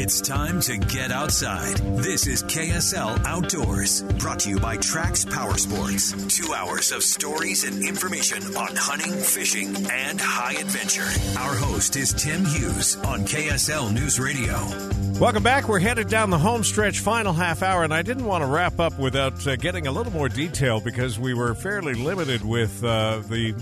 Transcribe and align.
It's 0.00 0.20
time 0.20 0.60
to 0.62 0.78
get 0.78 1.10
outside. 1.12 1.76
This 1.98 2.26
is 2.26 2.42
KSL 2.44 3.24
Outdoors, 3.26 4.02
brought 4.18 4.40
to 4.40 4.48
you 4.50 4.58
by 4.58 4.76
Trax 4.78 5.30
Power 5.30 5.56
Sports. 5.58 6.12
Two 6.34 6.52
hours 6.54 6.92
of 6.92 7.02
stories 7.02 7.64
and 7.64 7.82
information 7.82 8.42
on 8.56 8.74
hunting, 8.74 9.12
fishing, 9.12 9.76
and 9.90 10.20
high 10.20 10.54
adventure. 10.54 11.08
Our 11.38 11.54
host 11.54 11.96
is 11.96 12.12
Tim 12.14 12.44
Hughes 12.44 12.96
on 13.04 13.20
KSL 13.26 13.92
News 13.92 14.18
Radio. 14.18 14.54
Welcome 15.20 15.42
back. 15.42 15.68
We're 15.68 15.78
headed 15.78 16.08
down 16.08 16.30
the 16.30 16.38
home 16.38 16.64
stretch, 16.64 17.00
final 17.00 17.32
half 17.32 17.62
hour, 17.62 17.84
and 17.84 17.92
I 17.92 18.02
didn't 18.02 18.24
want 18.24 18.42
to 18.42 18.46
wrap 18.46 18.80
up 18.80 18.98
without 18.98 19.46
uh, 19.46 19.56
getting 19.56 19.86
a 19.86 19.92
little 19.92 20.12
more 20.12 20.28
detail 20.28 20.80
because 20.80 21.18
we 21.18 21.34
were 21.34 21.54
fairly 21.54 21.94
limited 21.94 22.44
with 22.44 22.82
uh, 22.82 23.18
the 23.28 23.54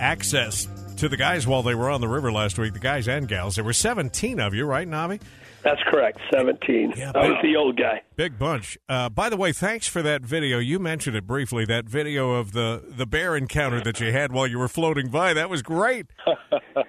access 0.00 0.66
to 0.96 1.08
the 1.08 1.16
guys 1.16 1.46
while 1.46 1.62
they 1.62 1.74
were 1.74 1.90
on 1.90 2.00
the 2.00 2.08
river 2.08 2.32
last 2.32 2.58
week, 2.58 2.72
the 2.72 2.78
guys 2.78 3.08
and 3.08 3.28
gals. 3.28 3.56
There 3.56 3.64
were 3.64 3.72
17 3.72 4.40
of 4.40 4.54
you, 4.54 4.64
right, 4.66 4.88
Navi? 4.88 5.20
That's 5.62 5.80
correct, 5.90 6.18
17. 6.32 6.94
Yeah, 6.96 7.12
I 7.14 7.28
was 7.28 7.38
the 7.42 7.56
old 7.56 7.76
guy. 7.76 8.02
Big 8.14 8.38
bunch. 8.38 8.78
Uh, 8.88 9.08
by 9.08 9.28
the 9.28 9.36
way, 9.36 9.52
thanks 9.52 9.88
for 9.88 10.00
that 10.02 10.22
video. 10.22 10.58
You 10.58 10.78
mentioned 10.78 11.16
it 11.16 11.26
briefly, 11.26 11.64
that 11.64 11.86
video 11.86 12.32
of 12.32 12.52
the, 12.52 12.84
the 12.86 13.06
bear 13.06 13.36
encounter 13.36 13.80
that 13.80 14.00
you 14.00 14.12
had 14.12 14.32
while 14.32 14.46
you 14.46 14.58
were 14.58 14.68
floating 14.68 15.08
by. 15.10 15.34
That 15.34 15.50
was 15.50 15.62
great. 15.62 16.06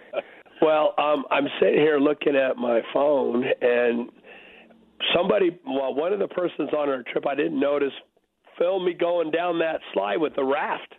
Well, 0.61 0.95
um, 0.97 1.25
I'm 1.29 1.47
sitting 1.59 1.79
here 1.79 1.99
looking 1.99 2.35
at 2.35 2.57
my 2.57 2.81
phone, 2.93 3.45
and 3.61 4.09
somebody, 5.15 5.57
well, 5.65 5.93
one 5.93 6.13
of 6.13 6.19
the 6.19 6.27
persons 6.27 6.69
on 6.75 6.89
our 6.89 7.03
trip 7.11 7.27
I 7.27 7.35
didn't 7.35 7.59
notice, 7.59 7.93
filmed 8.57 8.85
me 8.85 8.93
going 8.93 9.31
down 9.31 9.59
that 9.59 9.79
slide 9.93 10.17
with 10.17 10.35
the 10.35 10.43
raft. 10.43 10.95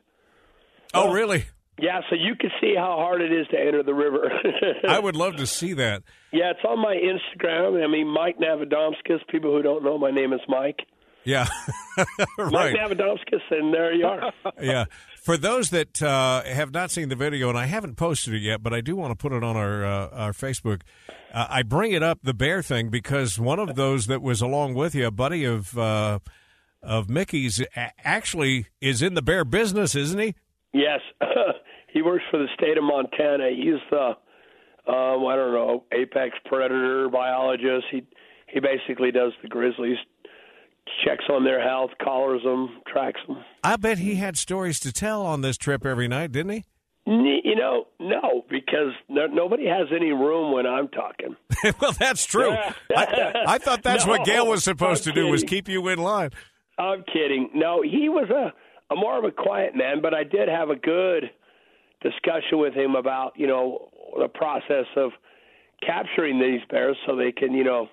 Oh, 0.95 1.13
really? 1.13 1.47
Yeah, 1.81 2.01
so 2.11 2.17
you 2.17 2.35
can 2.35 2.51
see 2.61 2.75
how 2.77 2.97
hard 2.97 3.21
it 3.23 3.33
is 3.33 3.47
to 3.49 3.59
enter 3.59 3.83
the 3.83 3.95
river. 3.95 4.31
I 4.89 4.99
would 4.99 5.15
love 5.15 5.37
to 5.37 5.47
see 5.47 5.75
that. 5.75 6.03
yeah, 6.33 6.51
it's 6.51 6.65
on 6.69 6.81
my 6.81 6.97
Instagram. 6.97 7.83
I 7.83 7.87
mean, 7.87 8.09
Mike 8.09 8.39
Navadomskis. 8.39 9.27
People 9.29 9.53
who 9.53 9.63
don't 9.63 9.85
know, 9.85 9.97
my 9.97 10.11
name 10.11 10.33
is 10.33 10.41
Mike. 10.49 10.81
Yeah. 11.25 11.47
Mike. 12.39 12.75
Navadomskis, 12.75 13.43
and 13.51 13.73
there 13.73 13.95
you 13.95 14.07
are. 14.07 14.33
yeah. 14.61 14.87
For 15.23 15.37
those 15.37 15.71
that 15.71 16.03
uh, 16.03 16.43
have 16.45 16.73
not 16.73 16.91
seen 16.91 17.11
the 17.11 17.17
video, 17.17 17.49
and 17.49 17.59
I 17.59 17.67
haven't 17.67 17.97
posted 17.97 18.35
it 18.35 18.43
yet, 18.43 18.63
but 18.63 18.73
I 18.73 18.81
do 18.81 18.97
want 18.97 19.11
to 19.13 19.17
put 19.17 19.33
it 19.33 19.45
on 19.45 19.57
our 19.57 19.85
uh, 19.85 20.09
our 20.09 20.33
Facebook. 20.33 20.83
Uh, 21.33 21.47
I 21.51 21.63
bring 21.63 21.93
it 21.93 22.03
up 22.03 22.21
the 22.23 22.35
bear 22.35 22.63
thing 22.63 22.89
because 22.89 23.39
one 23.39 23.59
of 23.59 23.77
those 23.77 24.07
that 24.07 24.23
was 24.23 24.41
along 24.41 24.75
with 24.75 24.95
you, 24.95 25.07
a 25.07 25.11
buddy 25.11 25.45
of 25.45 25.77
uh, 25.77 26.21
of 26.83 27.11
Mickey's, 27.11 27.63
actually 27.77 28.67
is 28.81 29.03
in 29.03 29.15
the 29.15 29.23
bear 29.23 29.45
business, 29.45 29.95
isn't 29.95 30.19
he? 30.19 30.35
Yes, 30.73 31.01
he 31.99 32.03
works 32.03 32.23
for 32.31 32.39
the 32.39 32.47
state 32.55 32.79
of 32.79 32.85
Montana. 32.85 33.51
He's 33.51 33.81
the 33.91 34.15
um, 34.87 35.27
I 35.27 35.35
don't 35.35 35.53
know 35.53 35.85
apex 35.93 36.37
predator 36.45 37.09
biologist. 37.09 37.87
He 37.91 38.07
he 38.47 38.61
basically 38.61 39.11
does 39.11 39.33
the 39.43 39.49
grizzlies, 39.49 39.99
checks 41.05 41.25
on 41.29 41.45
their 41.45 41.61
health, 41.61 41.91
collars 42.01 42.43
them, 42.45 42.81
tracks 42.87 43.21
them. 43.27 43.39
I 43.65 43.75
bet 43.77 43.99
he 43.99 44.15
had 44.15 44.39
stories 44.39 44.79
to 44.81 44.93
tell 44.93 45.27
on 45.27 45.41
this 45.41 45.59
trip 45.59 45.85
every 45.85 46.07
night, 46.07 46.31
didn't 46.31 46.53
he? 46.53 46.65
You 47.05 47.57
know, 47.57 47.87
no, 47.99 48.45
because 48.49 48.93
no, 49.09 49.27
nobody 49.27 49.67
has 49.67 49.89
any 49.91 50.13
room 50.13 50.53
when 50.53 50.67
I'm 50.67 50.89
talking. 50.89 51.35
well, 51.81 51.93
that's 51.93 52.25
true. 52.25 52.53
I, 52.95 53.43
I 53.47 53.59
thought 53.59 53.83
that's 53.83 54.07
what 54.07 54.25
Gail 54.25 54.47
was 54.47 54.63
supposed 54.63 55.05
to 55.05 55.11
I'm 55.11 55.17
do 55.17 55.27
was 55.27 55.43
keep 55.43 55.69
you 55.69 55.89
in 55.89 55.99
line. 55.99 56.31
I'm 56.79 57.03
kidding. 57.13 57.51
No, 57.55 57.83
he 57.83 58.09
was 58.09 58.31
a, 58.31 58.53
a 58.93 58.97
more 58.97 59.19
of 59.19 59.25
a 59.25 59.33
quiet 59.33 59.75
man, 59.75 60.01
but 60.01 60.15
I 60.15 60.23
did 60.23 60.49
have 60.49 60.71
a 60.71 60.77
good 60.77 61.31
discussion 62.03 62.59
with 62.59 62.75
him 62.75 62.95
about 62.95 63.33
you 63.37 63.47
know 63.47 63.89
the 64.19 64.29
process 64.29 64.87
of 64.97 65.11
capturing 65.85 66.41
these 66.41 66.61
bears 66.71 66.97
so 67.07 67.17
they 67.17 67.33
can 67.33 67.53
you 67.53 67.65
know 67.65 67.89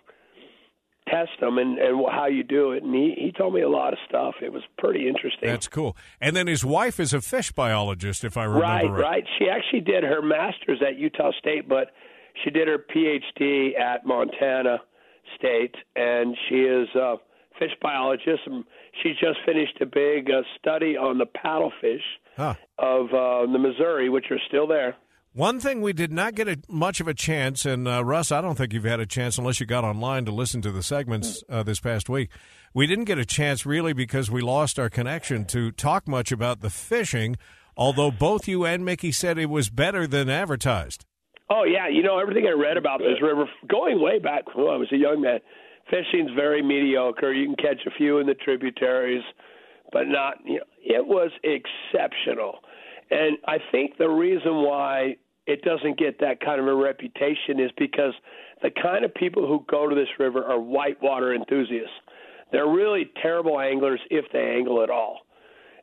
test 1.09 1.31
them 1.39 1.57
and 1.57 1.77
and 1.77 2.03
how 2.11 2.27
you 2.27 2.43
do 2.43 2.71
it. 2.71 2.83
And 2.83 2.93
he 2.93 3.13
he 3.17 3.31
told 3.31 3.53
me 3.53 3.61
a 3.61 3.69
lot 3.69 3.93
of 3.93 3.99
stuff. 4.07 4.35
It 4.41 4.51
was 4.51 4.63
pretty 4.77 5.07
interesting. 5.07 5.49
That's 5.49 5.67
cool. 5.67 5.95
And 6.19 6.35
then 6.35 6.47
his 6.47 6.65
wife 6.65 6.99
is 6.99 7.13
a 7.13 7.21
fish 7.21 7.51
biologist, 7.51 8.23
if 8.23 8.37
I 8.37 8.45
remember 8.45 8.93
right, 8.93 9.01
right. 9.01 9.23
She 9.39 9.49
actually 9.49 9.81
did 9.81 10.03
her 10.03 10.21
master's 10.21 10.81
at 10.85 10.97
Utah 10.97 11.31
State, 11.39 11.67
but 11.69 11.91
she 12.43 12.49
did 12.49 12.67
her 12.67 12.79
PhD 12.79 13.79
at 13.79 14.05
Montana 14.05 14.79
State, 15.37 15.75
and 15.95 16.35
she 16.49 16.55
is 16.55 16.87
a 16.95 17.15
fish 17.59 17.71
biologist. 17.81 18.41
And 18.45 18.63
she 19.03 19.11
just 19.11 19.39
finished 19.45 19.79
a 19.81 19.85
big 19.85 20.29
uh, 20.29 20.41
study 20.59 20.97
on 20.97 21.17
the 21.17 21.25
paddlefish 21.25 22.03
Huh. 22.35 22.55
of 22.77 23.05
uh, 23.07 23.51
the 23.51 23.59
Missouri, 23.59 24.09
which 24.09 24.25
are 24.31 24.39
still 24.47 24.67
there. 24.67 24.95
One 25.33 25.59
thing 25.59 25.81
we 25.81 25.91
did 25.91 26.13
not 26.13 26.33
get 26.33 26.47
a, 26.47 26.57
much 26.69 27.01
of 27.01 27.09
a 27.09 27.13
chance, 27.13 27.65
and 27.65 27.87
uh, 27.89 28.05
Russ, 28.05 28.31
I 28.31 28.39
don't 28.39 28.55
think 28.55 28.71
you've 28.71 28.85
had 28.85 29.01
a 29.01 29.05
chance 29.05 29.37
unless 29.37 29.59
you 29.59 29.65
got 29.65 29.83
online 29.83 30.23
to 30.25 30.31
listen 30.31 30.61
to 30.61 30.71
the 30.71 30.81
segments 30.81 31.43
uh, 31.49 31.61
this 31.61 31.81
past 31.81 32.07
week. 32.07 32.29
We 32.73 32.87
didn't 32.87 33.03
get 33.03 33.17
a 33.17 33.25
chance 33.25 33.65
really 33.65 33.91
because 33.91 34.31
we 34.31 34.41
lost 34.41 34.79
our 34.79 34.89
connection 34.89 35.43
to 35.47 35.71
talk 35.71 36.07
much 36.07 36.31
about 36.31 36.61
the 36.61 36.69
fishing, 36.69 37.35
although 37.75 38.11
both 38.11 38.47
you 38.47 38.65
and 38.65 38.85
Mickey 38.85 39.11
said 39.11 39.37
it 39.37 39.49
was 39.49 39.69
better 39.69 40.07
than 40.07 40.29
advertised. 40.29 41.05
Oh 41.49 41.63
yeah, 41.63 41.89
you 41.89 42.01
know 42.01 42.17
everything 42.17 42.47
I 42.47 42.57
read 42.57 42.77
about 42.77 42.99
this 42.99 43.21
river 43.21 43.45
going 43.67 44.01
way 44.01 44.19
back 44.19 44.55
when 44.55 44.67
I 44.67 44.77
was 44.77 44.87
a 44.93 44.97
young 44.97 45.21
man. 45.21 45.39
Fishing's 45.89 46.31
very 46.35 46.63
mediocre. 46.63 47.33
You 47.33 47.45
can 47.45 47.55
catch 47.55 47.85
a 47.85 47.91
few 47.91 48.19
in 48.19 48.25
the 48.25 48.33
tributaries, 48.33 49.23
but 49.95 50.09
not. 50.09 50.35
You 50.43 50.55
know, 50.55 50.65
it 50.83 51.07
was 51.07 51.31
exceptional, 51.45 52.59
and 53.09 53.37
I 53.47 53.59
think 53.71 53.97
the 53.97 54.09
reason 54.09 54.55
why 54.55 55.15
it 55.47 55.61
doesn't 55.61 55.97
get 55.97 56.19
that 56.19 56.41
kind 56.41 56.59
of 56.59 56.67
a 56.67 56.75
reputation 56.75 57.61
is 57.61 57.71
because 57.77 58.13
the 58.61 58.71
kind 58.83 59.05
of 59.05 59.13
people 59.13 59.47
who 59.47 59.63
go 59.71 59.87
to 59.87 59.95
this 59.95 60.09
river 60.19 60.43
are 60.43 60.59
whitewater 60.59 61.33
enthusiasts. 61.33 61.95
They're 62.51 62.67
really 62.67 63.09
terrible 63.21 63.61
anglers 63.61 64.01
if 64.09 64.25
they 64.33 64.55
angle 64.57 64.83
at 64.83 64.89
all. 64.89 65.19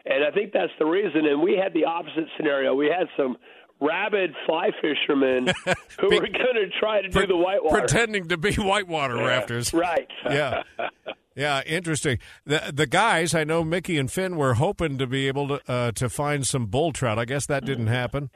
And 0.05 0.25
I 0.25 0.31
think 0.31 0.53
that's 0.53 0.73
the 0.79 0.85
reason. 0.85 1.27
And 1.27 1.41
we 1.41 1.57
had 1.57 1.73
the 1.73 1.85
opposite 1.85 2.27
scenario. 2.37 2.75
We 2.75 2.89
had 2.89 3.07
some 3.17 3.37
rabid 3.83 4.35
fly 4.47 4.71
fishermen 4.81 5.49
who 6.01 6.09
Big- 6.11 6.21
were 6.21 6.29
going 6.29 6.55
to 6.55 6.71
try 6.79 7.03
to 7.03 7.09
do 7.09 7.27
the 7.27 7.37
whitewater. 7.37 7.81
Pretending 7.81 8.29
to 8.29 8.37
be 8.37 8.55
whitewater 8.55 9.17
rafters. 9.17 9.73
Right. 9.75 10.09
Yeah. 10.29 10.63
Yeah, 11.35 11.63
interesting. 11.65 12.19
The 12.45 12.73
the 12.75 12.87
guys, 12.87 13.35
I 13.35 13.45
know 13.45 13.65
Mickey 13.65 13.97
and 13.97 14.13
Finn 14.13 14.37
were 14.37 14.53
hoping 14.53 14.99
to 14.99 15.07
be 15.07 15.29
able 15.29 15.49
to 15.49 15.61
uh, 15.67 15.93
to 15.93 16.11
find 16.11 16.47
some 16.47 16.67
bull 16.67 16.93
trout. 16.93 17.19
I 17.19 17.25
guess 17.25 17.47
that 17.47 17.65
didn't 17.65 17.87
happen. 17.87 18.29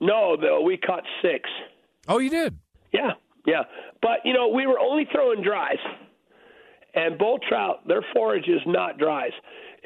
No, 0.00 0.36
though 0.40 0.60
we 0.62 0.76
caught 0.76 1.02
six. 1.22 1.50
Oh, 2.06 2.18
you 2.18 2.30
did. 2.30 2.56
Yeah, 2.92 3.14
yeah. 3.48 3.62
But 4.00 4.18
you 4.24 4.32
know, 4.32 4.46
we 4.46 4.64
were 4.68 4.78
only 4.78 5.08
throwing 5.12 5.42
dries, 5.42 5.78
and 6.94 7.18
bull 7.18 7.40
trout, 7.48 7.86
their 7.88 8.04
forage 8.14 8.46
is 8.46 8.60
not 8.64 8.96
dries. 8.96 9.32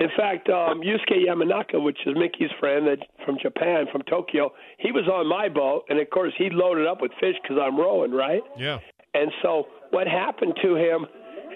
In 0.01 0.09
fact, 0.17 0.49
um, 0.49 0.81
Yusuke 0.81 1.27
Yamanaka, 1.29 1.83
which 1.83 1.99
is 2.07 2.17
Mickey's 2.17 2.51
friend 2.59 2.87
that 2.87 2.99
from 3.25 3.37
Japan, 3.41 3.85
from 3.93 4.01
Tokyo, 4.03 4.51
he 4.79 4.93
was 4.93 5.07
on 5.07 5.29
my 5.29 5.49
boat, 5.49 5.85
and 5.91 6.01
of 6.01 6.09
course 6.09 6.33
he 6.39 6.49
loaded 6.51 6.87
up 6.87 7.03
with 7.03 7.13
fish 7.21 7.37
because 7.43 7.59
I'm 7.63 7.79
rowing, 7.79 8.11
right? 8.11 8.43
Yeah. 8.59 8.79
And 9.13 9.31
so 9.43 9.67
what 9.91 10.07
happened 10.07 10.55
to 10.63 10.75
him? 10.77 11.05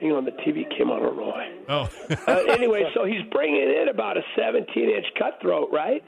Hang 0.00 0.12
on, 0.12 0.24
the 0.26 0.32
TV 0.32 0.68
came 0.76 0.90
on. 0.90 1.00
I 1.00 1.06
don't 1.06 1.16
know 1.16 1.26
why. 1.26 1.52
Oh. 1.68 1.88
uh, 2.28 2.52
anyway, 2.52 2.84
so 2.94 3.06
he's 3.06 3.22
bringing 3.32 3.62
in 3.62 3.88
about 3.88 4.18
a 4.18 4.22
17 4.36 4.90
inch 4.90 5.06
cutthroat, 5.18 5.70
right? 5.72 6.02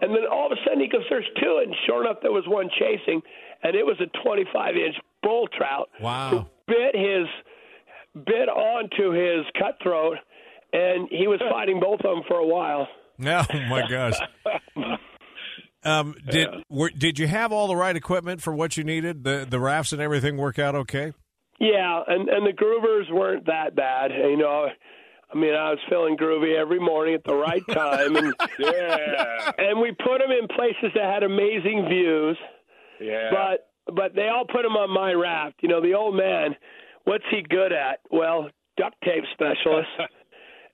And 0.00 0.12
then 0.12 0.22
all 0.30 0.46
of 0.46 0.52
a 0.52 0.56
sudden 0.64 0.80
he 0.80 0.88
goes, 0.88 1.02
"There's 1.10 1.28
two," 1.40 1.62
and 1.64 1.74
sure 1.86 2.04
enough, 2.04 2.18
there 2.22 2.32
was 2.32 2.44
one 2.46 2.68
chasing, 2.78 3.22
and 3.62 3.74
it 3.74 3.84
was 3.86 3.96
a 4.00 4.06
25 4.22 4.76
inch 4.76 4.96
bull 5.22 5.48
trout 5.48 5.88
Wow. 6.00 6.30
who 6.30 6.44
bit 6.72 6.94
his 6.94 7.26
bit 8.26 8.48
onto 8.48 9.10
his 9.10 9.46
cutthroat, 9.58 10.18
and 10.72 11.08
he 11.10 11.26
was 11.26 11.40
fighting 11.50 11.80
both 11.80 12.00
of 12.00 12.14
them 12.14 12.22
for 12.26 12.36
a 12.36 12.46
while. 12.46 12.88
Oh 13.24 13.44
my 13.68 13.86
gosh. 13.88 14.18
Um, 15.84 16.16
did 16.28 16.48
were, 16.68 16.90
did 16.90 17.18
you 17.18 17.26
have 17.26 17.52
all 17.52 17.68
the 17.68 17.76
right 17.76 17.94
equipment 17.94 18.40
for 18.40 18.52
what 18.52 18.76
you 18.76 18.82
needed? 18.84 19.22
The 19.24 19.46
the 19.48 19.60
rafts 19.60 19.92
and 19.92 20.00
everything 20.00 20.36
work 20.36 20.58
out 20.58 20.74
okay? 20.74 21.12
Yeah, 21.60 22.02
and 22.06 22.28
and 22.28 22.46
the 22.46 22.52
groovers 22.52 23.12
weren't 23.12 23.46
that 23.46 23.76
bad. 23.76 24.10
You 24.12 24.36
know, 24.36 24.68
I 25.32 25.36
mean, 25.36 25.54
I 25.54 25.70
was 25.70 25.78
feeling 25.88 26.16
groovy 26.16 26.56
every 26.56 26.78
morning 26.78 27.14
at 27.14 27.24
the 27.24 27.34
right 27.34 27.62
time, 27.70 28.16
and 28.16 28.34
yeah, 28.58 29.50
and 29.58 29.80
we 29.80 29.92
put 29.92 30.18
them 30.18 30.30
in 30.30 30.48
places 30.48 30.92
that 30.94 31.04
had 31.04 31.22
amazing 31.22 31.86
views. 31.88 32.38
Yeah. 33.00 33.30
But 33.30 33.94
but 33.94 34.14
they 34.14 34.28
all 34.28 34.44
put 34.44 34.62
them 34.62 34.76
on 34.76 34.90
my 34.90 35.12
raft. 35.12 35.56
You 35.62 35.68
know, 35.68 35.80
the 35.80 35.94
old 35.94 36.16
man, 36.16 36.54
what's 37.04 37.24
he 37.30 37.42
good 37.42 37.72
at? 37.72 38.00
Well, 38.10 38.50
duct 38.76 38.96
tape 39.04 39.24
specialist 39.32 39.88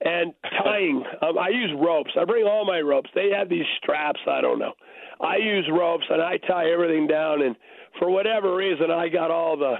and 0.01 0.33
tying. 0.63 1.03
Um, 1.23 1.39
I 1.39 1.49
use 1.49 1.71
ropes. 1.79 2.11
I 2.19 2.25
bring 2.25 2.47
all 2.47 2.65
my 2.65 2.81
ropes. 2.81 3.11
They 3.15 3.31
have 3.37 3.49
these 3.49 3.67
straps. 3.83 4.21
I 4.29 4.41
don't 4.41 4.59
know. 4.59 4.73
I 5.21 5.37
use 5.37 5.69
ropes 5.73 6.05
and 6.09 6.23
I 6.23 6.37
tie 6.39 6.71
everything 6.71 7.07
down. 7.07 7.43
And 7.43 7.57
for 7.99 8.11
whatever 8.11 8.55
reason, 8.55 8.91
I 8.91 9.09
got 9.09 9.31
all 9.31 9.57
the 9.57 9.77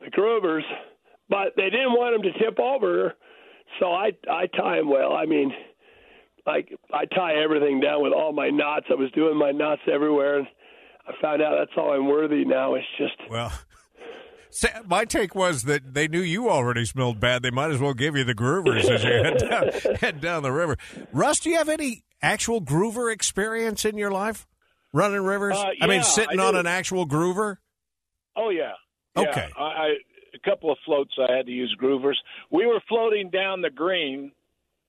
the 0.00 0.10
groovers, 0.12 0.62
but 1.28 1.54
they 1.56 1.70
didn't 1.70 1.92
want 1.92 2.14
them 2.14 2.32
to 2.32 2.38
tip 2.38 2.60
over. 2.60 3.14
So 3.80 3.86
I 3.86 4.12
I 4.30 4.46
tie 4.46 4.76
them 4.76 4.88
well. 4.88 5.12
I 5.12 5.26
mean, 5.26 5.52
I 6.46 6.64
I 6.92 7.04
tie 7.06 7.34
everything 7.42 7.80
down 7.80 8.02
with 8.02 8.12
all 8.12 8.32
my 8.32 8.50
knots. 8.50 8.86
I 8.90 8.94
was 8.94 9.10
doing 9.12 9.36
my 9.36 9.50
knots 9.50 9.82
everywhere, 9.92 10.38
and 10.38 10.46
I 11.06 11.12
found 11.20 11.42
out 11.42 11.56
that's 11.58 11.76
all 11.76 11.92
I'm 11.92 12.06
worthy 12.06 12.44
now. 12.44 12.74
It's 12.74 12.86
just 12.96 13.30
well. 13.30 13.52
My 14.86 15.04
take 15.04 15.34
was 15.34 15.62
that 15.64 15.94
they 15.94 16.08
knew 16.08 16.20
you 16.20 16.48
already 16.48 16.84
smelled 16.84 17.20
bad. 17.20 17.42
They 17.42 17.50
might 17.50 17.70
as 17.70 17.78
well 17.78 17.94
give 17.94 18.16
you 18.16 18.24
the 18.24 18.34
groovers 18.34 18.84
as 18.88 19.02
you 19.04 19.10
head 19.10 19.38
down, 19.38 19.96
head 20.00 20.20
down 20.20 20.42
the 20.42 20.52
river. 20.52 20.76
Russ, 21.12 21.40
do 21.40 21.50
you 21.50 21.56
have 21.56 21.68
any 21.68 22.04
actual 22.22 22.60
groover 22.60 23.12
experience 23.12 23.84
in 23.84 23.96
your 23.98 24.10
life? 24.10 24.46
Running 24.92 25.22
rivers? 25.22 25.56
Uh, 25.56 25.70
I 25.80 25.86
mean, 25.86 26.02
sitting 26.02 26.40
I 26.40 26.44
on 26.46 26.56
an 26.56 26.66
actual 26.66 27.06
groover? 27.06 27.58
Oh 28.36 28.50
yeah. 28.50 28.72
Yeah, 29.16 29.30
Okay. 29.30 29.48
I, 29.56 29.62
I 29.62 29.88
a 30.34 30.38
couple 30.50 30.70
of 30.70 30.78
floats 30.84 31.12
I 31.18 31.36
had 31.36 31.46
to 31.46 31.52
use 31.52 31.74
groovers. 31.80 32.14
We 32.50 32.66
were 32.66 32.80
floating 32.88 33.30
down 33.30 33.60
the 33.60 33.70
green, 33.70 34.32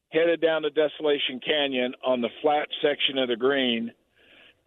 headed 0.10 0.42
down 0.42 0.62
to 0.64 0.70
Desolation 0.70 1.40
Canyon 1.46 1.94
on 2.06 2.22
the 2.22 2.30
flat 2.42 2.68
section 2.82 3.18
of 3.18 3.30
the 3.30 3.36
green, 3.36 3.92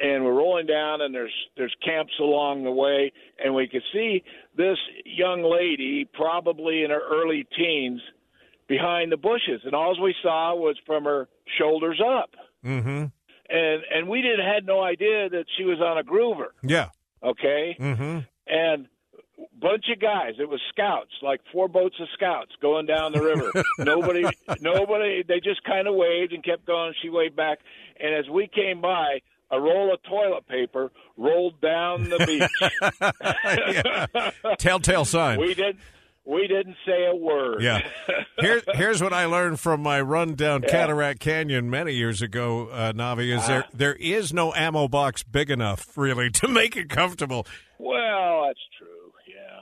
and 0.03 0.25
we're 0.25 0.35
rolling 0.35 0.67
down 0.67 1.01
and 1.01 1.15
there's 1.15 1.33
there's 1.57 1.75
camps 1.85 2.13
along 2.21 2.65
the 2.65 2.71
way 2.71 3.13
and 3.43 3.55
we 3.55 3.69
could 3.69 3.83
see 3.93 4.23
this 4.57 4.77
young 5.07 5.43
lady 5.43 6.09
probably 6.13 6.83
in 6.83 6.91
her 6.91 7.01
early 7.01 7.47
teens 7.57 8.01
behind 8.69 9.13
the 9.13 9.17
bushes. 9.17 9.61
And 9.65 9.75
all 9.75 9.95
we 10.03 10.15
saw 10.23 10.55
was 10.55 10.77
from 10.87 11.05
her 11.05 11.29
shoulders 11.59 12.01
up. 12.05 12.31
Mm-hmm. 12.65 13.07
and 13.49 13.83
and 13.93 14.09
we 14.09 14.23
didn't 14.23 14.47
had 14.47 14.67
no 14.67 14.83
idea 14.83 15.29
that 15.29 15.45
she 15.57 15.65
was 15.65 15.81
on 15.81 15.99
a 15.99 16.05
groover. 16.05 16.51
Yeah. 16.63 16.91
okay? 17.23 17.77
Mm-hmm. 17.79 18.19
and 18.47 18.89
bunch 19.61 19.87
of 19.93 20.01
guys 20.01 20.35
it 20.39 20.49
was 20.49 20.61
scouts 20.69 21.11
like 21.21 21.41
four 21.53 21.67
boats 21.67 21.97
of 22.01 22.07
scouts 22.15 22.53
going 22.61 22.87
down 22.87 23.13
the 23.13 23.21
river. 23.21 23.51
Nobody 23.79 24.25
nobody 24.61 25.23
they 25.27 25.41
just 25.41 25.63
kind 25.65 25.87
of 25.87 25.95
waved 25.95 26.33
and 26.33 26.45
kept 26.45 26.65
going. 26.67 26.95
She 27.03 27.09
waved 27.09 27.37
back. 27.37 27.59
And 28.01 28.15
as 28.15 28.29
we 28.29 28.49
came 28.49 28.81
by 28.81 29.21
a 29.53 29.61
roll 29.61 29.95
of 29.95 30.03
toilet 30.03 30.49
paper 30.49 30.91
rolled 31.17 31.61
down 31.61 32.09
the 32.09 32.19
beach 34.43 34.59
Telltale 34.59 35.05
sign. 35.05 35.41
we 35.41 35.55
did 35.55 35.77
we 36.25 36.47
didn't 36.47 36.77
say 36.87 37.07
a 37.07 37.15
word 37.15 37.63
Yeah. 37.63 37.87
Here, 38.41 38.63
here's 38.75 39.03
what 39.03 39.13
I 39.13 39.27
learned 39.27 39.61
from 39.61 39.83
my 39.83 40.01
run 40.01 40.35
down 40.35 40.63
Cataract 40.63 41.21
Canyon 41.21 41.69
many 41.69 41.93
years 41.95 42.23
ago, 42.23 42.69
uh, 42.69 42.93
Navi, 42.93 43.37
is 43.37 43.47
there 43.47 43.65
there 43.75 43.95
is 43.95 44.33
no 44.33 44.53
ammo 44.55 44.89
box 44.89 45.23
big 45.23 45.51
enough, 45.51 45.97
really, 45.97 46.31
to 46.31 46.49
make 46.49 46.77
it 46.77 46.89
comfortable. 46.89 47.47
well 47.79 48.45
that's 48.47 48.61
true 48.79 48.89
yeah 49.29 49.61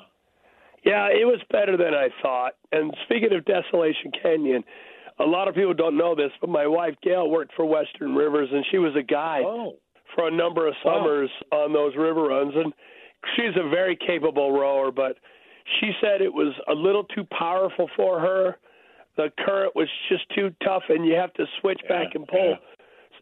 Yeah, 0.84 1.06
it 1.08 1.26
was 1.26 1.40
better 1.50 1.76
than 1.76 1.94
I 1.94 2.08
thought. 2.22 2.52
And 2.72 2.94
speaking 3.04 3.32
of 3.34 3.44
Desolation 3.44 4.12
Canyon, 4.22 4.64
a 5.20 5.26
lot 5.26 5.48
of 5.48 5.54
people 5.54 5.74
don't 5.74 5.96
know 5.96 6.14
this, 6.14 6.32
but 6.40 6.50
my 6.50 6.66
wife 6.66 6.94
Gail 7.02 7.28
worked 7.28 7.52
for 7.54 7.64
Western 7.64 8.14
Rivers, 8.14 8.48
and 8.52 8.64
she 8.70 8.78
was 8.78 8.94
a 8.96 9.02
guide 9.02 9.44
oh 9.44 9.74
for 10.14 10.26
a 10.26 10.30
number 10.30 10.66
of 10.66 10.74
summers 10.84 11.30
on 11.52 11.72
those 11.72 11.94
river 11.96 12.24
runs. 12.24 12.52
And 12.56 12.72
she's 13.36 13.54
a 13.56 13.68
very 13.68 13.96
capable 13.96 14.52
rower, 14.52 14.90
but 14.90 15.16
she 15.78 15.92
said 16.00 16.20
it 16.20 16.32
was 16.32 16.52
a 16.68 16.74
little 16.74 17.04
too 17.04 17.24
powerful 17.36 17.88
for 17.96 18.18
her. 18.18 18.56
The 19.16 19.28
current 19.44 19.76
was 19.76 19.88
just 20.08 20.24
too 20.34 20.54
tough, 20.64 20.82
and 20.88 21.06
you 21.06 21.14
have 21.14 21.32
to 21.34 21.44
switch 21.60 21.80
back 21.88 22.14
and 22.14 22.26
pull. 22.26 22.56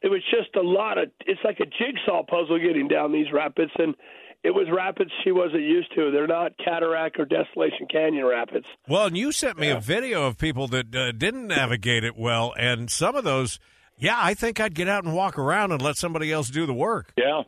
It 0.02 0.08
was 0.08 0.22
just 0.30 0.54
a 0.56 0.62
lot 0.62 0.96
of. 0.96 1.10
It's 1.26 1.40
like 1.44 1.58
a 1.60 1.66
jigsaw 1.66 2.22
puzzle 2.22 2.58
getting 2.58 2.86
down 2.88 3.12
these 3.12 3.32
rapids, 3.32 3.72
and 3.78 3.94
it 4.44 4.50
was 4.50 4.66
rapids 4.72 5.10
she 5.24 5.32
wasn't 5.32 5.62
used 5.62 5.94
to. 5.94 6.10
They're 6.10 6.26
not 6.26 6.52
Cataract 6.64 7.18
or 7.18 7.24
Desolation 7.24 7.86
Canyon 7.90 8.24
rapids. 8.24 8.66
Well, 8.88 9.06
and 9.06 9.16
you 9.16 9.32
sent 9.32 9.58
me 9.58 9.68
a 9.68 9.80
video 9.80 10.26
of 10.26 10.38
people 10.38 10.68
that 10.68 10.94
uh, 10.94 11.12
didn't 11.12 11.48
navigate 11.48 12.04
it 12.04 12.16
well, 12.16 12.54
and 12.58 12.90
some 12.90 13.16
of 13.16 13.24
those, 13.24 13.58
yeah, 13.98 14.18
I 14.20 14.34
think 14.34 14.60
I'd 14.60 14.74
get 14.74 14.88
out 14.88 15.04
and 15.04 15.14
walk 15.14 15.38
around 15.38 15.72
and 15.72 15.82
let 15.82 15.96
somebody 15.96 16.32
else 16.32 16.50
do 16.50 16.66
the 16.66 16.74
work. 16.74 17.12
yeah 17.16 17.42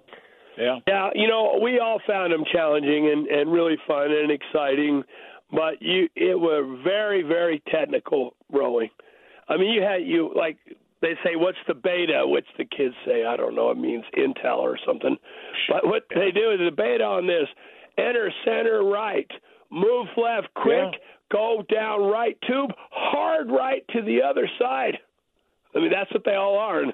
yeah 0.58 0.78
Yeah, 0.86 1.10
you 1.14 1.28
know, 1.28 1.58
we 1.62 1.78
all 1.78 2.00
found 2.06 2.32
them 2.32 2.44
challenging 2.52 3.08
and, 3.10 3.26
and 3.28 3.52
really 3.52 3.76
fun 3.86 4.10
and 4.10 4.30
exciting, 4.30 5.04
but 5.50 5.80
you 5.80 6.08
it 6.16 6.38
were 6.38 6.82
very 6.82 7.22
very 7.22 7.62
technical 7.70 8.34
rowing. 8.52 8.90
I 9.48 9.56
mean, 9.56 9.70
you 9.72 9.82
had 9.82 10.02
you 10.02 10.32
like 10.34 10.58
they 11.02 11.14
say, 11.24 11.34
what's 11.34 11.58
the 11.66 11.74
beta? 11.74 12.24
Which 12.26 12.46
the 12.58 12.64
kids 12.64 12.94
say, 13.06 13.24
I 13.24 13.36
don't 13.36 13.54
know, 13.54 13.70
it 13.70 13.78
means 13.78 14.04
intel 14.16 14.58
or 14.58 14.78
something. 14.86 15.16
But 15.68 15.86
what 15.86 16.04
they 16.14 16.30
do 16.30 16.50
is 16.52 16.58
the 16.58 16.70
beta 16.76 17.04
on 17.04 17.26
this: 17.26 17.48
enter 17.96 18.30
center 18.44 18.84
right, 18.84 19.30
move 19.70 20.08
left 20.16 20.52
quick, 20.54 21.00
go 21.32 21.64
down 21.72 22.02
right 22.02 22.36
tube, 22.46 22.70
hard 22.90 23.50
right 23.50 23.82
to 23.90 24.02
the 24.02 24.22
other 24.22 24.48
side. 24.58 24.98
I 25.74 25.78
mean, 25.78 25.90
that's 25.90 26.12
what 26.12 26.24
they 26.24 26.34
all 26.34 26.58
are. 26.58 26.82
And 26.82 26.92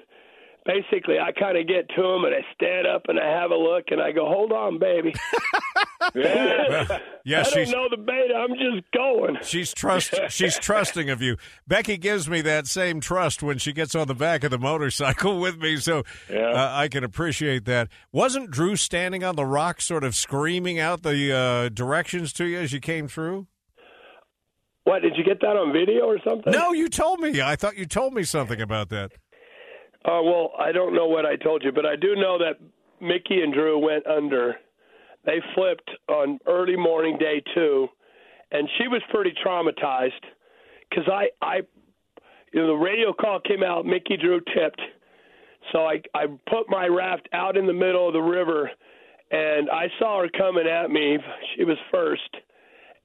basically, 0.65 1.19
I 1.19 1.31
kind 1.31 1.57
of 1.57 1.67
get 1.67 1.89
to 1.95 2.01
them 2.01 2.25
and 2.25 2.35
I 2.35 2.45
stand 2.53 2.87
up 2.87 3.03
and 3.07 3.19
I 3.19 3.27
have 3.27 3.51
a 3.51 3.55
look 3.55 3.85
and 3.89 4.01
I 4.01 4.11
go, 4.11 4.25
"Hold 4.25 4.51
on, 4.51 4.79
baby." 4.79 5.13
Yeah, 6.15 7.41
I 7.41 7.43
she's 7.43 7.71
don't 7.71 7.71
know 7.71 7.87
the 7.89 8.01
beta. 8.01 8.33
I'm 8.35 8.53
just 8.53 8.91
going. 8.93 9.37
she's 9.43 9.73
trust 9.73 10.13
she's 10.29 10.57
trusting 10.59 11.09
of 11.09 11.21
you. 11.21 11.37
Becky 11.67 11.97
gives 11.97 12.29
me 12.29 12.41
that 12.41 12.67
same 12.67 12.99
trust 13.01 13.43
when 13.43 13.57
she 13.57 13.73
gets 13.73 13.95
on 13.95 14.07
the 14.07 14.15
back 14.15 14.43
of 14.43 14.51
the 14.51 14.57
motorcycle 14.57 15.39
with 15.41 15.57
me, 15.59 15.77
so 15.77 16.03
Yeah. 16.29 16.51
uh, 16.53 16.71
I 16.73 16.87
can 16.87 17.03
appreciate 17.03 17.65
that. 17.65 17.89
Wasn't 18.11 18.49
Drew 18.51 18.75
standing 18.75 19.23
on 19.23 19.35
the 19.35 19.45
rock, 19.45 19.81
sort 19.81 20.03
of 20.03 20.15
screaming 20.15 20.79
out 20.79 21.03
the 21.03 21.35
uh, 21.35 21.69
directions 21.69 22.31
to 22.33 22.45
you 22.45 22.59
as 22.59 22.71
you 22.71 22.79
came 22.79 23.07
through? 23.07 23.47
What 24.85 25.01
did 25.01 25.17
you 25.17 25.23
get 25.25 25.41
that 25.41 25.57
on 25.57 25.73
video 25.73 26.05
or 26.05 26.17
something? 26.25 26.53
No, 26.53 26.71
you 26.71 26.87
told 26.87 27.19
me. 27.19 27.41
I 27.41 27.57
thought 27.57 27.75
you 27.75 27.85
told 27.85 28.13
me 28.13 28.23
something 28.23 28.61
about 28.61 28.87
that. 28.89 29.11
Uh, 30.05 30.21
well, 30.23 30.53
I 30.57 30.71
don't 30.71 30.95
know 30.95 31.07
what 31.07 31.25
I 31.25 31.35
told 31.35 31.61
you, 31.63 31.73
but 31.73 31.85
I 31.85 31.97
do 31.97 32.15
know 32.15 32.37
that 32.37 32.53
Mickey 33.01 33.41
and 33.41 33.53
Drew 33.53 33.77
went 33.77 34.07
under. 34.07 34.55
They 35.27 35.41
flipped 35.53 35.91
on 36.07 36.39
early 36.47 36.77
morning 36.77 37.17
day 37.19 37.43
two, 37.53 37.89
and 38.51 38.67
she 38.77 38.87
was 38.87 39.01
pretty 39.11 39.33
traumatized 39.45 40.23
because 40.89 41.03
I, 41.11 41.27
I, 41.41 41.57
you 42.53 42.61
know, 42.61 42.67
the 42.67 42.73
radio 42.73 43.11
call 43.13 43.41
came 43.41 43.61
out. 43.61 43.85
Mickey 43.85 44.15
Drew 44.15 44.39
tipped, 44.39 44.81
so 45.73 45.79
I, 45.79 46.01
I 46.15 46.27
put 46.49 46.69
my 46.69 46.87
raft 46.87 47.27
out 47.33 47.57
in 47.57 47.67
the 47.67 47.73
middle 47.73 48.07
of 48.07 48.13
the 48.13 48.21
river, 48.21 48.71
and 49.29 49.69
I 49.69 49.87
saw 49.99 50.21
her 50.21 50.29
coming 50.29 50.65
at 50.65 50.89
me. 50.89 51.17
She 51.55 51.65
was 51.65 51.77
first, 51.91 52.29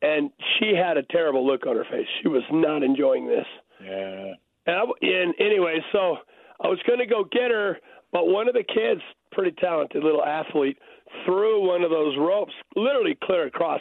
and 0.00 0.30
she 0.58 0.74
had 0.76 0.96
a 0.96 1.02
terrible 1.02 1.44
look 1.44 1.66
on 1.66 1.74
her 1.74 1.86
face. 1.90 2.06
She 2.22 2.28
was 2.28 2.44
not 2.52 2.84
enjoying 2.84 3.26
this. 3.26 3.46
yeah 3.84 4.34
And, 4.66 4.76
I, 4.76 4.84
and 5.00 5.34
anyway, 5.40 5.80
so 5.90 6.18
I 6.62 6.68
was 6.68 6.78
going 6.86 7.00
to 7.00 7.06
go 7.06 7.24
get 7.24 7.50
her, 7.50 7.78
but 8.12 8.28
one 8.28 8.46
of 8.46 8.54
the 8.54 8.62
kids, 8.62 9.00
pretty 9.32 9.50
talented 9.58 10.04
little 10.04 10.24
athlete, 10.24 10.78
threw 11.24 11.66
one 11.66 11.82
of 11.82 11.90
those 11.90 12.16
ropes 12.18 12.52
literally 12.76 13.16
clear 13.22 13.46
across, 13.46 13.80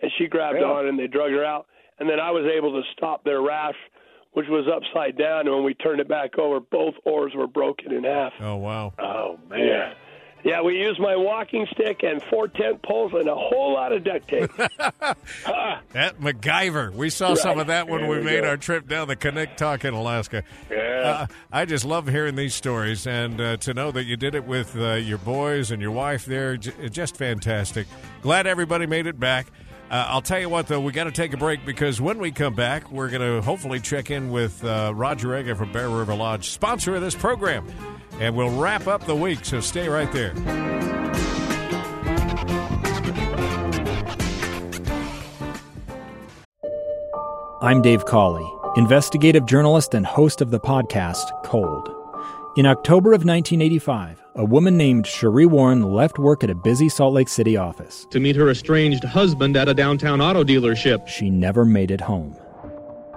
and 0.00 0.10
she 0.18 0.26
grabbed 0.26 0.58
Yeah. 0.58 0.66
on, 0.66 0.86
and 0.86 0.98
they 0.98 1.06
drug 1.06 1.30
her 1.32 1.44
out. 1.44 1.66
And 1.98 2.08
then 2.08 2.18
I 2.18 2.30
was 2.30 2.44
able 2.46 2.72
to 2.72 2.82
stop 2.92 3.22
their 3.24 3.40
raft, 3.42 3.76
which 4.32 4.48
was 4.48 4.66
upside 4.66 5.16
down. 5.16 5.46
And 5.46 5.54
when 5.54 5.64
we 5.64 5.74
turned 5.74 6.00
it 6.00 6.08
back 6.08 6.38
over, 6.38 6.58
both 6.58 6.94
oars 7.04 7.32
were 7.34 7.46
broken 7.46 7.92
in 7.92 8.04
half. 8.04 8.32
Oh 8.40 8.56
wow! 8.56 8.92
oh 8.98 9.38
man 9.48 9.94
Yeah, 10.44 10.60
we 10.62 10.76
used 10.80 10.98
my 10.98 11.14
walking 11.14 11.66
stick 11.72 12.02
and 12.02 12.20
four 12.24 12.48
tent 12.48 12.82
poles 12.82 13.12
and 13.14 13.28
a 13.28 13.34
whole 13.34 13.74
lot 13.74 13.92
of 13.92 14.02
duct 14.02 14.26
tape. 14.28 14.50
That 15.92 16.18
MacGyver. 16.20 16.92
We 16.94 17.10
saw 17.10 17.34
some 17.34 17.58
of 17.58 17.66
that 17.68 17.88
when 17.88 18.00
There 18.02 18.10
we 18.10 18.18
we 18.18 18.24
made 18.24 18.44
our 18.44 18.56
trip 18.56 18.88
down 18.88 19.08
the 19.08 19.16
Kanektok 19.16 19.84
in 19.84 19.94
Alaska. 19.94 20.42
yeah 20.70 20.78
Uh, 21.02 21.26
I 21.52 21.64
just 21.64 21.84
love 21.84 22.08
hearing 22.08 22.34
these 22.34 22.54
stories, 22.54 23.06
and 23.06 23.40
uh, 23.40 23.56
to 23.58 23.74
know 23.74 23.90
that 23.92 24.04
you 24.04 24.16
did 24.16 24.34
it 24.34 24.44
with 24.46 24.76
uh, 24.76 24.94
your 24.94 25.18
boys 25.18 25.70
and 25.70 25.82
your 25.82 25.90
wife 25.90 26.24
there, 26.24 26.56
j- 26.56 26.88
just 26.88 27.16
fantastic. 27.16 27.86
Glad 28.22 28.46
everybody 28.46 28.86
made 28.86 29.06
it 29.06 29.20
back. 29.20 29.48
Uh, 29.90 30.06
I'll 30.08 30.22
tell 30.22 30.40
you 30.40 30.48
what, 30.48 30.68
though, 30.68 30.80
we 30.80 30.90
got 30.92 31.04
to 31.04 31.12
take 31.12 31.34
a 31.34 31.36
break 31.36 31.66
because 31.66 32.00
when 32.00 32.18
we 32.18 32.30
come 32.32 32.54
back, 32.54 32.90
we're 32.90 33.10
going 33.10 33.20
to 33.20 33.42
hopefully 33.42 33.78
check 33.78 34.10
in 34.10 34.30
with 34.30 34.64
uh, 34.64 34.90
Roger 34.94 35.28
Eggett 35.28 35.58
from 35.58 35.70
Bear 35.72 35.90
River 35.90 36.14
Lodge, 36.14 36.48
sponsor 36.48 36.94
of 36.94 37.02
this 37.02 37.14
program, 37.14 37.66
and 38.20 38.36
we'll 38.36 38.50
wrap 38.58 38.86
up 38.86 39.04
the 39.06 39.16
week. 39.16 39.44
So 39.44 39.60
stay 39.60 39.88
right 39.88 40.10
there. 40.12 40.32
I'm 47.62 47.80
Dave 47.80 48.04
Cawley, 48.04 48.50
investigative 48.76 49.46
journalist 49.46 49.94
and 49.94 50.04
host 50.04 50.40
of 50.40 50.50
the 50.50 50.58
podcast 50.58 51.44
Cold. 51.44 51.88
In 52.56 52.66
October 52.66 53.12
of 53.12 53.24
1985, 53.24 54.20
a 54.34 54.44
woman 54.44 54.76
named 54.76 55.06
Cherie 55.06 55.46
Warren 55.46 55.82
left 55.82 56.18
work 56.18 56.42
at 56.42 56.50
a 56.50 56.54
busy 56.54 56.88
Salt 56.88 57.14
Lake 57.14 57.28
City 57.28 57.56
office 57.56 58.06
to 58.10 58.18
meet 58.18 58.36
her 58.36 58.50
estranged 58.50 59.04
husband 59.04 59.56
at 59.56 59.68
a 59.68 59.74
downtown 59.74 60.20
auto 60.20 60.42
dealership. 60.42 61.06
She 61.06 61.30
never 61.30 61.64
made 61.64 61.90
it 61.90 62.00
home. 62.00 62.36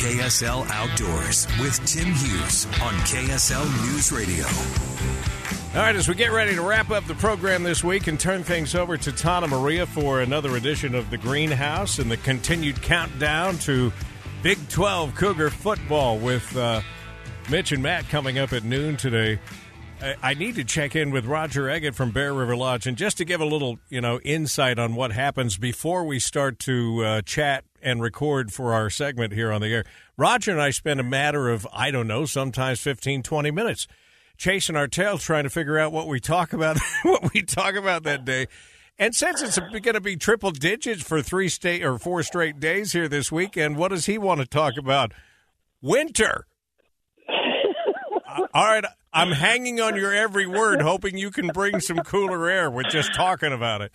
KSL 0.00 0.66
Outdoors 0.70 1.46
with 1.60 1.76
Tim 1.84 2.06
Hughes 2.06 2.64
on 2.80 2.94
KSL 3.04 3.66
News 3.84 4.10
Radio. 4.10 4.46
All 5.78 5.86
right, 5.86 5.94
as 5.94 6.08
we 6.08 6.14
get 6.14 6.32
ready 6.32 6.54
to 6.54 6.62
wrap 6.62 6.90
up 6.90 7.04
the 7.04 7.14
program 7.14 7.64
this 7.64 7.84
week 7.84 8.06
and 8.06 8.18
turn 8.18 8.42
things 8.42 8.74
over 8.74 8.96
to 8.96 9.12
Tana 9.12 9.46
Maria 9.46 9.84
for 9.84 10.22
another 10.22 10.56
edition 10.56 10.94
of 10.94 11.10
The 11.10 11.18
Greenhouse 11.18 11.98
and 11.98 12.10
the 12.10 12.16
continued 12.16 12.80
countdown 12.80 13.58
to 13.58 13.92
Big 14.42 14.70
12 14.70 15.14
Cougar 15.16 15.50
football 15.50 16.16
with 16.18 16.56
uh, 16.56 16.80
Mitch 17.50 17.70
and 17.70 17.82
Matt 17.82 18.08
coming 18.08 18.38
up 18.38 18.54
at 18.54 18.64
noon 18.64 18.96
today. 18.96 19.38
I 20.22 20.32
need 20.32 20.54
to 20.54 20.64
check 20.64 20.96
in 20.96 21.10
with 21.10 21.26
Roger 21.26 21.64
Eggett 21.64 21.94
from 21.94 22.10
Bear 22.10 22.32
River 22.32 22.56
Lodge, 22.56 22.86
and 22.86 22.96
just 22.96 23.18
to 23.18 23.26
give 23.26 23.42
a 23.42 23.44
little, 23.44 23.78
you 23.90 24.00
know, 24.00 24.18
insight 24.20 24.78
on 24.78 24.94
what 24.94 25.12
happens 25.12 25.58
before 25.58 26.04
we 26.04 26.18
start 26.18 26.58
to 26.60 27.04
uh, 27.04 27.20
chat 27.20 27.64
and 27.82 28.02
record 28.02 28.52
for 28.52 28.72
our 28.72 28.90
segment 28.90 29.32
here 29.32 29.52
on 29.52 29.60
the 29.60 29.72
air. 29.72 29.84
Roger 30.16 30.50
and 30.50 30.60
I 30.60 30.70
spend 30.70 31.00
a 31.00 31.04
matter 31.04 31.48
of, 31.48 31.66
I 31.72 31.90
don't 31.90 32.06
know, 32.06 32.24
sometimes 32.24 32.80
15, 32.80 33.22
20 33.22 33.50
minutes 33.50 33.86
chasing 34.40 34.74
our 34.74 34.88
tails 34.88 35.22
trying 35.22 35.44
to 35.44 35.50
figure 35.50 35.78
out 35.78 35.92
what 35.92 36.08
we 36.08 36.18
talk 36.18 36.54
about, 36.54 36.78
what 37.02 37.32
we 37.34 37.42
talk 37.42 37.74
about 37.74 38.04
that 38.04 38.24
day. 38.24 38.46
And 38.98 39.14
since 39.14 39.42
it's 39.42 39.58
going 39.58 39.82
to 39.82 40.00
be 40.00 40.16
triple 40.16 40.50
digits 40.50 41.02
for 41.02 41.22
three 41.22 41.48
state 41.48 41.84
or 41.84 41.98
four 41.98 42.22
straight 42.22 42.58
days 42.58 42.92
here 42.92 43.08
this 43.08 43.30
weekend, 43.30 43.76
what 43.76 43.88
does 43.88 44.06
he 44.06 44.18
want 44.18 44.40
to 44.40 44.46
talk 44.46 44.74
about? 44.78 45.12
Winter. 45.82 46.46
Uh, 47.28 48.46
all 48.54 48.64
right, 48.64 48.84
I'm 49.12 49.32
hanging 49.32 49.80
on 49.80 49.96
your 49.96 50.12
every 50.12 50.46
word, 50.46 50.80
hoping 50.80 51.16
you 51.16 51.30
can 51.30 51.48
bring 51.48 51.80
some 51.80 51.98
cooler 51.98 52.48
air 52.48 52.70
with 52.70 52.86
just 52.90 53.14
talking 53.14 53.52
about 53.52 53.82
it. 53.82 53.94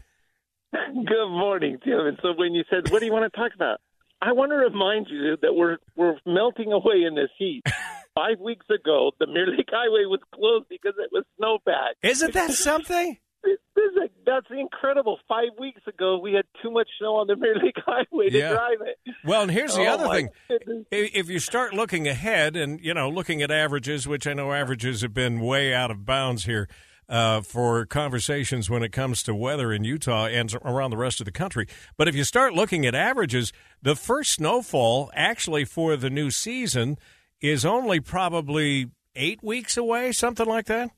Good 0.93 1.29
morning, 1.29 1.77
Tim. 1.83 1.99
And 2.07 2.17
so 2.21 2.33
when 2.35 2.53
you 2.53 2.63
said, 2.69 2.91
"What 2.91 2.99
do 2.99 3.05
you 3.05 3.13
want 3.13 3.31
to 3.31 3.37
talk 3.37 3.51
about?" 3.55 3.79
I 4.21 4.31
want 4.31 4.51
to 4.51 4.55
remind 4.57 5.07
you 5.09 5.37
that 5.41 5.53
we're 5.53 5.77
we're 5.95 6.15
melting 6.25 6.71
away 6.71 7.03
in 7.07 7.15
this 7.15 7.29
heat. 7.37 7.63
Five 8.15 8.39
weeks 8.39 8.65
ago, 8.69 9.11
the 9.19 9.27
Mirror 9.27 9.57
Lake 9.57 9.67
Highway 9.69 10.05
was 10.05 10.21
closed 10.33 10.67
because 10.69 10.93
it 10.97 11.09
was 11.11 11.25
snowpack. 11.39 11.95
Isn't 12.01 12.33
that 12.33 12.51
something? 12.53 13.17
This 13.43 13.57
is 13.75 13.97
a, 14.03 14.09
that's 14.25 14.47
incredible. 14.49 15.19
Five 15.27 15.49
weeks 15.59 15.81
ago, 15.85 16.17
we 16.17 16.31
had 16.33 16.45
too 16.63 16.71
much 16.71 16.87
snow 16.97 17.15
on 17.17 17.27
the 17.27 17.35
Mirror 17.35 17.59
Lake 17.61 17.75
Highway 17.85 18.29
to 18.29 18.37
Yeah. 18.37 18.53
drive 18.53 18.77
it. 18.85 18.97
Well, 19.25 19.41
and 19.43 19.51
here's 19.51 19.75
the 19.75 19.85
Oh, 19.85 19.93
other 19.95 20.07
thing. 20.07 20.29
goodness. 20.47 20.85
If 20.91 21.29
you 21.29 21.39
start 21.39 21.73
looking 21.73 22.07
ahead 22.07 22.55
and, 22.55 22.79
you 22.79 22.93
know, 22.93 23.09
looking 23.09 23.41
at 23.43 23.51
averages, 23.51 24.07
which 24.07 24.25
I 24.25 24.33
know 24.33 24.51
averages 24.53 25.01
have 25.01 25.13
been 25.13 25.41
way 25.41 25.73
out 25.73 25.91
of 25.91 26.05
bounds 26.05 26.45
here 26.45 26.67
uh, 27.07 27.41
for 27.41 27.85
conversations 27.85 28.69
when 28.69 28.83
it 28.83 28.91
comes 28.91 29.23
to 29.23 29.35
weather 29.35 29.71
in 29.71 29.83
Utah 29.83 30.25
and 30.25 30.53
around 30.63 30.91
the 30.91 30.97
rest 30.97 31.19
of 31.19 31.25
the 31.25 31.31
country. 31.31 31.67
But 31.97 32.07
if 32.07 32.15
you 32.15 32.23
start 32.23 32.53
looking 32.53 32.85
at 32.85 32.95
averages, 32.95 33.51
the 33.81 33.95
first 33.95 34.33
snowfall 34.33 35.11
actually 35.13 35.65
for 35.65 35.95
the 35.95 36.09
new 36.09 36.31
season 36.31 36.97
is 37.41 37.65
only 37.65 37.99
probably 37.99 38.89
eight 39.15 39.43
weeks 39.43 39.77
away, 39.77 40.11
something 40.11 40.45
like 40.47 40.65
that. 40.65 40.91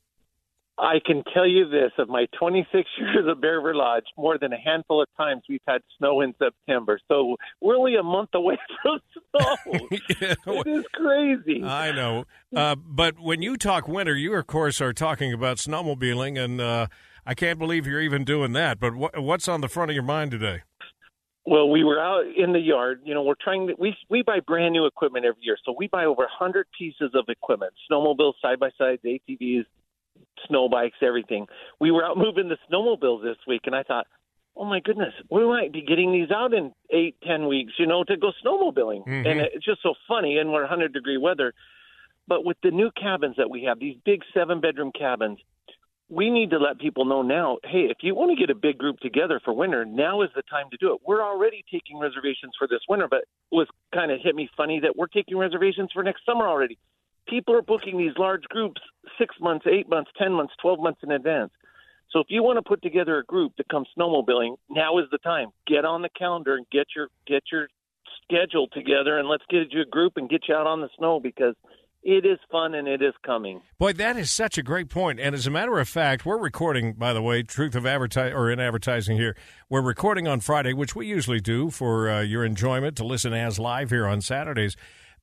I 0.79 0.99
can 1.03 1.23
tell 1.33 1.47
you 1.47 1.67
this: 1.69 1.91
of 1.97 2.07
my 2.07 2.27
26 2.39 2.71
years 2.99 3.25
at 3.29 3.41
Bear 3.41 3.57
River 3.57 3.75
Lodge, 3.75 4.05
more 4.17 4.37
than 4.37 4.53
a 4.53 4.57
handful 4.57 5.01
of 5.01 5.07
times 5.17 5.43
we've 5.49 5.61
had 5.67 5.81
snow 5.97 6.21
in 6.21 6.33
September. 6.37 6.99
So 7.07 7.35
we're 7.61 7.75
only 7.75 7.95
a 7.95 8.03
month 8.03 8.29
away 8.33 8.57
from 8.81 8.99
snow. 9.11 9.55
it 9.91 10.67
is 10.67 10.85
crazy. 10.93 11.63
I 11.63 11.91
know. 11.91 12.25
Uh, 12.55 12.75
but 12.75 13.19
when 13.19 13.41
you 13.41 13.57
talk 13.57 13.87
winter, 13.87 14.15
you, 14.15 14.35
of 14.35 14.47
course, 14.47 14.79
are 14.81 14.93
talking 14.93 15.33
about 15.33 15.57
snowmobiling, 15.57 16.39
and 16.43 16.61
uh, 16.61 16.87
I 17.25 17.33
can't 17.33 17.59
believe 17.59 17.87
you're 17.87 18.01
even 18.01 18.23
doing 18.23 18.53
that. 18.53 18.79
But 18.79 18.95
what, 18.95 19.21
what's 19.21 19.47
on 19.47 19.61
the 19.61 19.67
front 19.67 19.91
of 19.91 19.95
your 19.95 20.03
mind 20.03 20.31
today? 20.31 20.61
Well, 21.49 21.69
we 21.69 21.85
were 21.85 21.97
out 21.97 22.25
in 22.35 22.51
the 22.51 22.59
yard. 22.59 22.99
You 23.05 23.13
know, 23.13 23.23
we're 23.23 23.35
trying 23.41 23.67
to 23.67 23.73
we 23.79 23.95
we 24.09 24.21
buy 24.21 24.41
brand 24.45 24.73
new 24.73 24.85
equipment 24.85 25.25
every 25.25 25.41
year, 25.41 25.57
so 25.65 25.73
we 25.77 25.87
buy 25.87 26.03
over 26.03 26.23
a 26.23 26.29
hundred 26.29 26.67
pieces 26.77 27.11
of 27.13 27.23
equipment: 27.29 27.71
snowmobiles, 27.89 28.33
side 28.41 28.59
by 28.59 28.69
sides, 28.77 29.01
ATVs, 29.05 29.63
snow 30.47 30.69
bikes, 30.69 30.97
everything. 31.01 31.47
We 31.79 31.91
were 31.91 32.03
out 32.05 32.17
moving 32.25 32.49
the 32.49 32.57
snowmobiles 32.71 33.23
this 33.23 33.37
week, 33.47 33.61
and 33.65 33.75
I 33.75 33.83
thought, 33.83 34.07
oh 34.55 34.65
my 34.65 34.79
goodness, 34.79 35.13
we 35.29 35.45
might 35.45 35.71
be 35.71 35.81
getting 35.81 36.11
these 36.11 36.31
out 36.31 36.53
in 36.53 36.71
eight, 36.91 37.15
ten 37.25 37.47
weeks, 37.47 37.73
you 37.77 37.85
know, 37.85 38.03
to 38.03 38.17
go 38.17 38.31
snowmobiling. 38.43 39.05
Mhm. 39.07 39.27
And 39.27 39.41
it's 39.41 39.65
just 39.65 39.83
so 39.83 39.93
funny, 40.07 40.37
and 40.37 40.51
we're 40.51 40.61
100 40.61 40.93
degree 40.93 41.17
weather. 41.17 41.53
But 42.27 42.43
with 42.43 42.57
the 42.61 42.71
new 42.71 42.91
cabins 42.91 43.35
that 43.37 43.49
we 43.49 43.63
have, 43.63 43.79
these 43.79 43.97
big 44.03 44.23
seven 44.33 44.59
bedroom 44.59 44.91
cabins, 44.91 45.39
we 46.09 46.29
need 46.29 46.49
to 46.51 46.57
let 46.57 46.79
people 46.79 47.03
know 47.05 47.21
now 47.21 47.57
hey, 47.65 47.85
if 47.89 47.97
you 48.01 48.15
want 48.15 48.31
to 48.31 48.35
get 48.37 48.49
a 48.49 48.55
big 48.55 48.77
group 48.77 48.99
together 48.99 49.41
for 49.43 49.53
winter, 49.53 49.85
now 49.85 50.21
is 50.21 50.29
the 50.35 50.41
time 50.43 50.69
to 50.71 50.77
do 50.77 50.93
it. 50.93 51.01
We're 51.05 51.21
already 51.21 51.63
taking 51.71 51.99
reservations 51.99 52.53
for 52.57 52.67
this 52.67 52.79
winter, 52.87 53.07
but 53.09 53.19
it 53.19 53.27
was 53.55 53.67
kind 53.93 54.11
of 54.11 54.19
hit 54.21 54.35
me 54.35 54.49
funny 54.55 54.79
that 54.81 54.95
we're 54.95 55.07
taking 55.07 55.37
reservations 55.37 55.89
for 55.93 56.03
next 56.03 56.25
summer 56.25 56.47
already. 56.47 56.77
People 57.27 57.55
are 57.55 57.61
booking 57.61 57.97
these 57.97 58.17
large 58.17 58.43
groups 58.43 58.81
six 59.19 59.35
months, 59.41 59.65
eight 59.69 59.89
months, 59.89 60.11
10 60.17 60.31
months, 60.33 60.53
12 60.61 60.79
months 60.79 61.01
in 61.03 61.11
advance. 61.11 61.51
So 62.11 62.19
if 62.19 62.27
you 62.29 62.41
want 62.41 62.57
to 62.57 62.61
put 62.61 62.81
together 62.81 63.17
a 63.17 63.23
group 63.23 63.55
to 63.57 63.63
come 63.69 63.85
snowmobiling, 63.97 64.55
now 64.69 64.97
is 64.99 65.05
the 65.11 65.17
time. 65.17 65.49
Get 65.67 65.83
on 65.83 66.01
the 66.01 66.09
calendar 66.17 66.55
and 66.55 66.65
get 66.71 66.87
your 66.95 67.09
get 67.27 67.43
your 67.51 67.67
schedule 68.23 68.67
together, 68.71 69.17
and 69.17 69.27
let's 69.27 69.43
get 69.49 69.71
you 69.71 69.81
a 69.81 69.85
group 69.85 70.13
and 70.15 70.29
get 70.29 70.43
you 70.47 70.55
out 70.55 70.67
on 70.67 70.81
the 70.81 70.89
snow 70.97 71.19
because 71.19 71.55
it 72.03 72.25
is 72.25 72.39
fun 72.49 72.73
and 72.73 72.87
it 72.87 73.01
is 73.01 73.13
coming. 73.25 73.61
Boy, 73.77 73.91
that 73.93 74.15
is 74.15 74.31
such 74.31 74.57
a 74.57 74.63
great 74.63 74.89
point. 74.89 75.19
And 75.19 75.35
as 75.35 75.45
a 75.45 75.51
matter 75.51 75.77
of 75.79 75.89
fact, 75.89 76.25
we're 76.25 76.37
recording, 76.37 76.93
by 76.93 77.11
the 77.11 77.21
way, 77.21 77.43
Truth 77.43 77.75
of 77.75 77.85
Advertising 77.85 78.33
or 78.33 78.49
in 78.49 78.61
advertising 78.61 79.17
here. 79.17 79.35
We're 79.69 79.81
recording 79.81 80.27
on 80.27 80.39
Friday, 80.39 80.73
which 80.73 80.95
we 80.95 81.07
usually 81.07 81.41
do 81.41 81.69
for 81.69 82.09
uh, 82.09 82.21
your 82.21 82.45
enjoyment 82.45 82.95
to 82.97 83.03
listen 83.03 83.33
as 83.33 83.59
live 83.59 83.89
here 83.89 84.07
on 84.07 84.21
Saturdays. 84.21 84.77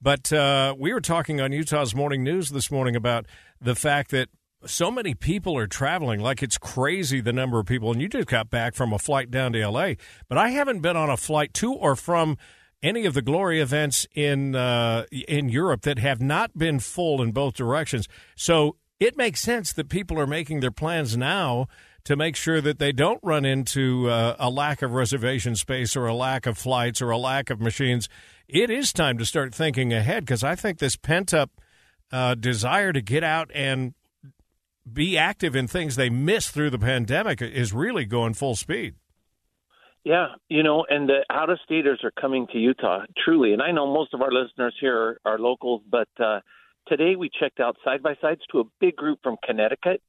But 0.04 0.30
uh, 0.34 0.74
we 0.78 0.92
were 0.92 1.00
talking 1.00 1.40
on 1.40 1.50
Utah's 1.50 1.94
Morning 1.94 2.22
News 2.22 2.50
this 2.50 2.70
morning 2.70 2.94
about 2.94 3.24
the 3.58 3.74
fact 3.74 4.10
that 4.10 4.28
so 4.66 4.90
many 4.90 5.14
people 5.14 5.56
are 5.56 5.66
traveling. 5.66 6.20
Like 6.20 6.42
it's 6.42 6.58
crazy 6.58 7.22
the 7.22 7.32
number 7.32 7.58
of 7.58 7.64
people. 7.64 7.90
And 7.90 8.02
you 8.02 8.08
just 8.08 8.28
got 8.28 8.50
back 8.50 8.74
from 8.74 8.92
a 8.92 8.98
flight 8.98 9.30
down 9.30 9.54
to 9.54 9.62
L.A., 9.62 9.96
but 10.28 10.36
I 10.36 10.50
haven't 10.50 10.80
been 10.80 10.94
on 10.94 11.08
a 11.08 11.16
flight 11.16 11.54
to 11.54 11.72
or 11.72 11.96
from 11.96 12.36
any 12.82 13.06
of 13.06 13.14
the 13.14 13.22
glory 13.22 13.62
events 13.62 14.06
in 14.14 14.54
uh, 14.54 15.06
in 15.10 15.48
Europe 15.48 15.80
that 15.82 15.98
have 15.98 16.20
not 16.20 16.56
been 16.56 16.80
full 16.80 17.22
in 17.22 17.32
both 17.32 17.54
directions. 17.54 18.06
So 18.36 18.76
it 19.00 19.16
makes 19.16 19.40
sense 19.40 19.72
that 19.72 19.88
people 19.88 20.20
are 20.20 20.26
making 20.26 20.60
their 20.60 20.70
plans 20.70 21.16
now 21.16 21.66
to 22.04 22.16
make 22.16 22.36
sure 22.36 22.60
that 22.60 22.78
they 22.78 22.92
don't 22.92 23.20
run 23.22 23.44
into 23.44 24.10
uh, 24.10 24.36
a 24.38 24.50
lack 24.50 24.82
of 24.82 24.92
reservation 24.92 25.56
space 25.56 25.96
or 25.96 26.06
a 26.06 26.14
lack 26.14 26.46
of 26.46 26.58
flights 26.58 27.00
or 27.00 27.10
a 27.10 27.18
lack 27.18 27.50
of 27.50 27.60
machines. 27.60 28.08
It 28.46 28.70
is 28.70 28.92
time 28.92 29.16
to 29.18 29.24
start 29.24 29.54
thinking 29.54 29.92
ahead 29.92 30.24
because 30.24 30.44
I 30.44 30.54
think 30.54 30.78
this 30.78 30.96
pent 30.96 31.32
up 31.32 31.50
uh, 32.12 32.34
desire 32.34 32.92
to 32.92 33.00
get 33.00 33.24
out 33.24 33.50
and 33.54 33.94
be 34.90 35.16
active 35.16 35.56
in 35.56 35.66
things 35.66 35.96
they 35.96 36.10
missed 36.10 36.50
through 36.50 36.70
the 36.70 36.78
pandemic 36.78 37.40
is 37.40 37.72
really 37.72 38.04
going 38.04 38.34
full 38.34 38.54
speed. 38.54 38.94
Yeah, 40.04 40.26
you 40.50 40.62
know, 40.62 40.84
and 40.88 41.08
the 41.08 41.24
out 41.30 41.48
of 41.48 41.58
staters 41.64 42.00
are 42.04 42.12
coming 42.20 42.46
to 42.52 42.58
Utah, 42.58 43.04
truly. 43.24 43.54
And 43.54 43.62
I 43.62 43.70
know 43.70 43.86
most 43.86 44.12
of 44.12 44.20
our 44.20 44.30
listeners 44.30 44.76
here 44.78 45.18
are, 45.24 45.32
are 45.32 45.38
locals, 45.38 45.80
but 45.90 46.08
uh, 46.22 46.40
today 46.86 47.16
we 47.16 47.30
checked 47.40 47.58
out 47.58 47.78
side 47.82 48.02
by 48.02 48.14
sides 48.20 48.42
to 48.52 48.60
a 48.60 48.64
big 48.80 48.96
group 48.96 49.20
from 49.22 49.36
Connecticut. 49.42 50.02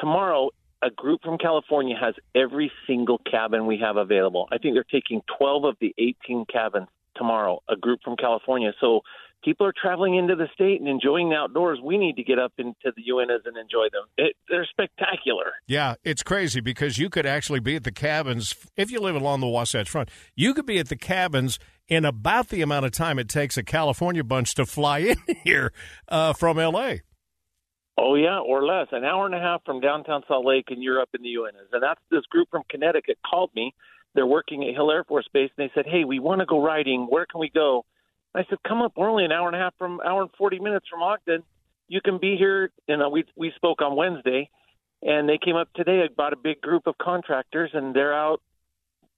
Tomorrow, 0.00 0.50
a 0.82 0.90
group 0.90 1.20
from 1.22 1.38
California 1.38 1.96
has 2.00 2.14
every 2.34 2.70
single 2.86 3.18
cabin 3.30 3.66
we 3.66 3.78
have 3.78 3.96
available. 3.96 4.48
I 4.52 4.58
think 4.58 4.74
they're 4.74 4.84
taking 4.84 5.22
12 5.38 5.64
of 5.64 5.76
the 5.80 5.94
18 5.98 6.46
cabins 6.52 6.88
tomorrow, 7.16 7.60
a 7.68 7.76
group 7.76 8.00
from 8.04 8.16
California. 8.16 8.72
So 8.80 9.00
people 9.44 9.66
are 9.66 9.72
traveling 9.80 10.16
into 10.16 10.36
the 10.36 10.48
state 10.54 10.80
and 10.80 10.88
enjoying 10.88 11.30
the 11.30 11.36
outdoors. 11.36 11.78
We 11.82 11.98
need 11.98 12.16
to 12.16 12.22
get 12.22 12.38
up 12.38 12.52
into 12.58 12.74
the 12.84 13.02
Uintas 13.10 13.46
and 13.46 13.56
enjoy 13.56 13.88
them. 13.92 14.04
It, 14.16 14.36
they're 14.48 14.66
spectacular. 14.70 15.52
Yeah, 15.66 15.94
it's 16.04 16.22
crazy 16.22 16.60
because 16.60 16.98
you 16.98 17.10
could 17.10 17.26
actually 17.26 17.60
be 17.60 17.76
at 17.76 17.84
the 17.84 17.92
cabins 17.92 18.54
if 18.76 18.90
you 18.90 19.00
live 19.00 19.16
along 19.16 19.40
the 19.40 19.48
Wasatch 19.48 19.88
Front. 19.88 20.10
You 20.34 20.54
could 20.54 20.66
be 20.66 20.78
at 20.78 20.88
the 20.88 20.96
cabins 20.96 21.58
in 21.88 22.04
about 22.04 22.48
the 22.48 22.62
amount 22.62 22.86
of 22.86 22.92
time 22.92 23.18
it 23.18 23.28
takes 23.28 23.56
a 23.56 23.62
California 23.62 24.22
bunch 24.22 24.54
to 24.54 24.66
fly 24.66 24.98
in 25.26 25.36
here 25.42 25.72
uh, 26.08 26.32
from 26.32 26.58
L.A. 26.58 27.02
Oh 28.00 28.14
yeah, 28.14 28.38
or 28.38 28.64
less. 28.64 28.86
An 28.92 29.04
hour 29.04 29.26
and 29.26 29.34
a 29.34 29.40
half 29.40 29.64
from 29.64 29.80
downtown 29.80 30.22
Salt 30.28 30.46
Lake, 30.46 30.66
and 30.68 30.80
you're 30.80 31.00
up 31.00 31.08
in 31.14 31.22
the 31.22 31.34
Uintas. 31.34 31.72
And 31.72 31.82
that's 31.82 32.00
this 32.10 32.24
group 32.26 32.48
from 32.48 32.62
Connecticut 32.70 33.18
called 33.28 33.50
me. 33.56 33.74
They're 34.14 34.26
working 34.26 34.62
at 34.62 34.72
Hill 34.74 34.92
Air 34.92 35.02
Force 35.02 35.26
Base, 35.32 35.50
and 35.58 35.68
they 35.68 35.72
said, 35.74 35.84
"Hey, 35.86 36.04
we 36.04 36.20
want 36.20 36.38
to 36.40 36.46
go 36.46 36.62
riding. 36.62 37.06
Where 37.10 37.26
can 37.26 37.40
we 37.40 37.50
go?" 37.50 37.84
I 38.36 38.44
said, 38.48 38.58
"Come 38.66 38.82
up. 38.82 38.92
We're 38.96 39.10
only 39.10 39.24
an 39.24 39.32
hour 39.32 39.48
and 39.48 39.56
a 39.56 39.58
half 39.58 39.74
from 39.78 40.00
hour 40.06 40.22
and 40.22 40.30
forty 40.38 40.60
minutes 40.60 40.86
from 40.88 41.02
Ogden. 41.02 41.42
You 41.88 42.00
can 42.00 42.18
be 42.18 42.36
here." 42.36 42.70
And 42.86 43.02
uh, 43.02 43.08
we 43.08 43.24
we 43.34 43.52
spoke 43.56 43.82
on 43.82 43.96
Wednesday, 43.96 44.48
and 45.02 45.28
they 45.28 45.38
came 45.38 45.56
up 45.56 45.68
today. 45.74 46.02
I 46.04 46.08
brought 46.14 46.32
a 46.32 46.36
big 46.36 46.60
group 46.60 46.86
of 46.86 46.96
contractors, 46.98 47.70
and 47.74 47.94
they're 47.94 48.14
out 48.14 48.40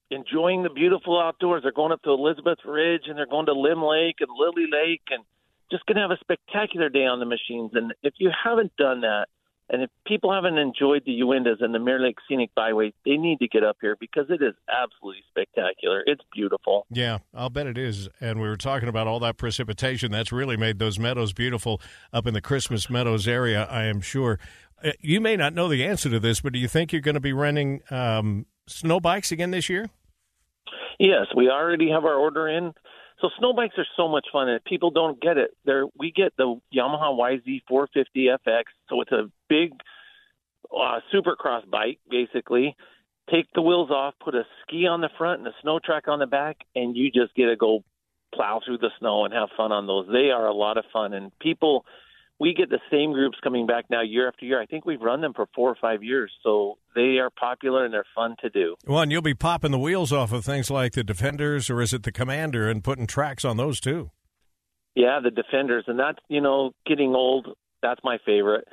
enjoying 0.09 0.63
the 0.63 0.69
beautiful 0.69 1.19
outdoors. 1.19 1.61
They're 1.61 1.71
going 1.71 1.91
up 1.91 2.01
to 2.01 2.11
Elizabeth 2.11 2.59
Ridge, 2.65 3.03
and 3.07 3.15
they're 3.15 3.27
going 3.27 3.45
to 3.45 3.53
Lim 3.53 3.83
Lake 3.83 4.17
and 4.21 4.29
Lily 4.35 4.67
Lake, 4.71 5.03
and 5.11 5.23
just 5.71 5.85
going 5.85 5.95
to 5.95 6.01
have 6.01 6.11
a 6.11 6.19
spectacular 6.19 6.89
day 6.89 7.05
on 7.05 7.19
the 7.19 7.25
machines. 7.25 7.71
And 7.73 7.93
if 8.03 8.13
you 8.19 8.29
haven't 8.43 8.75
done 8.77 9.01
that, 9.01 9.27
and 9.71 9.83
if 9.83 9.89
people 10.05 10.33
haven't 10.33 10.57
enjoyed 10.57 11.03
the 11.05 11.17
Uintas 11.21 11.61
and 11.63 11.73
the 11.73 11.79
Mirror 11.79 12.01
Lake 12.01 12.17
Scenic 12.27 12.53
Byway, 12.55 12.93
they 13.05 13.15
need 13.15 13.39
to 13.39 13.47
get 13.47 13.63
up 13.63 13.77
here 13.79 13.95
because 13.97 14.25
it 14.29 14.41
is 14.41 14.53
absolutely 14.69 15.23
spectacular. 15.29 16.03
It's 16.05 16.21
beautiful. 16.33 16.85
Yeah, 16.91 17.19
I'll 17.33 17.49
bet 17.49 17.67
it 17.67 17.77
is. 17.77 18.09
And 18.19 18.41
we 18.41 18.49
were 18.49 18.57
talking 18.57 18.89
about 18.89 19.07
all 19.07 19.21
that 19.21 19.37
precipitation. 19.37 20.11
That's 20.11 20.33
really 20.33 20.57
made 20.57 20.77
those 20.77 20.99
meadows 20.99 21.31
beautiful 21.31 21.81
up 22.11 22.27
in 22.27 22.33
the 22.33 22.41
Christmas 22.41 22.89
Meadows 22.89 23.29
area, 23.29 23.65
I 23.71 23.85
am 23.85 24.01
sure. 24.01 24.39
Uh, 24.83 24.91
you 24.99 25.21
may 25.21 25.37
not 25.37 25.53
know 25.53 25.69
the 25.69 25.85
answer 25.85 26.09
to 26.09 26.19
this, 26.19 26.41
but 26.41 26.51
do 26.51 26.59
you 26.59 26.67
think 26.67 26.91
you're 26.91 27.01
going 27.01 27.15
to 27.15 27.21
be 27.21 27.33
renting 27.33 27.81
um, 27.89 28.47
snow 28.67 28.99
bikes 28.99 29.31
again 29.31 29.51
this 29.51 29.69
year? 29.69 29.89
Yes, 30.99 31.27
we 31.35 31.49
already 31.49 31.89
have 31.91 32.03
our 32.03 32.15
order 32.15 32.47
in. 32.49 32.73
So 33.21 33.29
snow 33.37 33.53
bikes 33.53 33.75
are 33.77 33.85
so 33.95 34.07
much 34.07 34.27
fun, 34.33 34.49
and 34.49 34.63
people 34.63 34.89
don't 34.89 35.21
get 35.21 35.37
it. 35.37 35.51
There, 35.63 35.85
we 35.97 36.11
get 36.11 36.33
the 36.37 36.59
Yamaha 36.75 37.15
YZ450 37.71 38.37
FX, 38.47 38.63
so 38.89 39.01
it's 39.01 39.11
a 39.11 39.29
big 39.47 39.73
uh, 40.75 40.99
supercross 41.13 41.69
bike, 41.69 41.99
basically. 42.09 42.75
Take 43.29 43.45
the 43.53 43.61
wheels 43.61 43.91
off, 43.91 44.15
put 44.23 44.33
a 44.33 44.43
ski 44.63 44.87
on 44.87 45.01
the 45.01 45.09
front 45.17 45.39
and 45.39 45.47
a 45.47 45.53
snow 45.61 45.79
track 45.79 46.07
on 46.07 46.17
the 46.17 46.25
back, 46.25 46.57
and 46.75 46.97
you 46.97 47.11
just 47.11 47.35
get 47.35 47.45
to 47.45 47.55
go 47.55 47.83
plow 48.33 48.59
through 48.65 48.79
the 48.79 48.89
snow 48.99 49.25
and 49.25 49.33
have 49.33 49.49
fun 49.55 49.71
on 49.71 49.85
those. 49.85 50.07
They 50.11 50.31
are 50.31 50.47
a 50.47 50.53
lot 50.53 50.77
of 50.77 50.85
fun, 50.91 51.13
and 51.13 51.31
people 51.39 51.85
we 52.41 52.55
get 52.55 52.71
the 52.71 52.79
same 52.89 53.13
groups 53.13 53.37
coming 53.43 53.67
back 53.67 53.85
now 53.91 54.01
year 54.01 54.27
after 54.27 54.45
year. 54.45 54.59
I 54.59 54.65
think 54.65 54.83
we've 54.83 54.99
run 54.99 55.21
them 55.21 55.31
for 55.31 55.45
four 55.53 55.69
or 55.69 55.77
five 55.79 56.01
years, 56.01 56.31
so 56.41 56.79
they 56.95 57.19
are 57.19 57.29
popular 57.29 57.85
and 57.85 57.93
they're 57.93 58.03
fun 58.15 58.35
to 58.41 58.49
do. 58.49 58.75
Well, 58.87 59.01
and 59.01 59.11
you'll 59.11 59.21
be 59.21 59.35
popping 59.35 59.69
the 59.69 59.77
wheels 59.77 60.11
off 60.11 60.31
of 60.31 60.43
things 60.43 60.71
like 60.71 60.93
the 60.93 61.03
Defenders, 61.03 61.69
or 61.69 61.83
is 61.83 61.93
it 61.93 62.01
the 62.01 62.11
Commander, 62.11 62.67
and 62.67 62.83
putting 62.83 63.05
tracks 63.05 63.45
on 63.45 63.57
those 63.57 63.79
too. 63.79 64.09
Yeah, 64.95 65.19
the 65.23 65.29
Defenders, 65.29 65.83
and 65.85 65.99
that's 65.99 66.17
you 66.29 66.41
know 66.41 66.71
getting 66.87 67.13
old. 67.13 67.47
That's 67.83 68.01
my 68.03 68.17
favorite. 68.25 68.67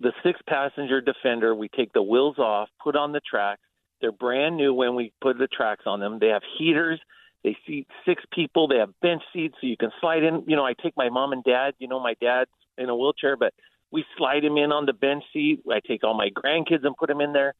The 0.00 0.12
six 0.24 0.40
passenger 0.48 1.00
Defender, 1.00 1.54
we 1.54 1.68
take 1.68 1.92
the 1.92 2.02
wheels 2.02 2.40
off, 2.40 2.68
put 2.82 2.96
on 2.96 3.12
the 3.12 3.20
tracks. 3.20 3.62
They're 4.00 4.10
brand 4.10 4.56
new 4.56 4.74
when 4.74 4.96
we 4.96 5.12
put 5.22 5.38
the 5.38 5.46
tracks 5.46 5.84
on 5.86 6.00
them. 6.00 6.18
They 6.20 6.28
have 6.28 6.42
heaters. 6.58 7.00
They 7.44 7.56
seat 7.64 7.86
six 8.04 8.24
people. 8.32 8.66
They 8.66 8.78
have 8.78 8.90
bench 9.00 9.22
seats 9.32 9.54
so 9.60 9.68
you 9.68 9.76
can 9.76 9.90
slide 10.00 10.24
in. 10.24 10.42
You 10.48 10.56
know, 10.56 10.66
I 10.66 10.72
take 10.82 10.96
my 10.96 11.10
mom 11.10 11.32
and 11.32 11.44
dad. 11.44 11.74
You 11.78 11.86
know, 11.86 12.00
my 12.00 12.14
dad's 12.20 12.50
in 12.78 12.88
a 12.88 12.96
wheelchair, 12.96 13.36
but 13.36 13.54
we 13.90 14.04
slide 14.16 14.44
him 14.44 14.56
in 14.56 14.72
on 14.72 14.86
the 14.86 14.92
bench 14.92 15.24
seat. 15.32 15.60
I 15.70 15.80
take 15.86 16.04
all 16.04 16.14
my 16.14 16.30
grandkids 16.30 16.84
and 16.84 16.96
put 16.96 17.08
them 17.08 17.20
in 17.20 17.32
there. 17.32 17.54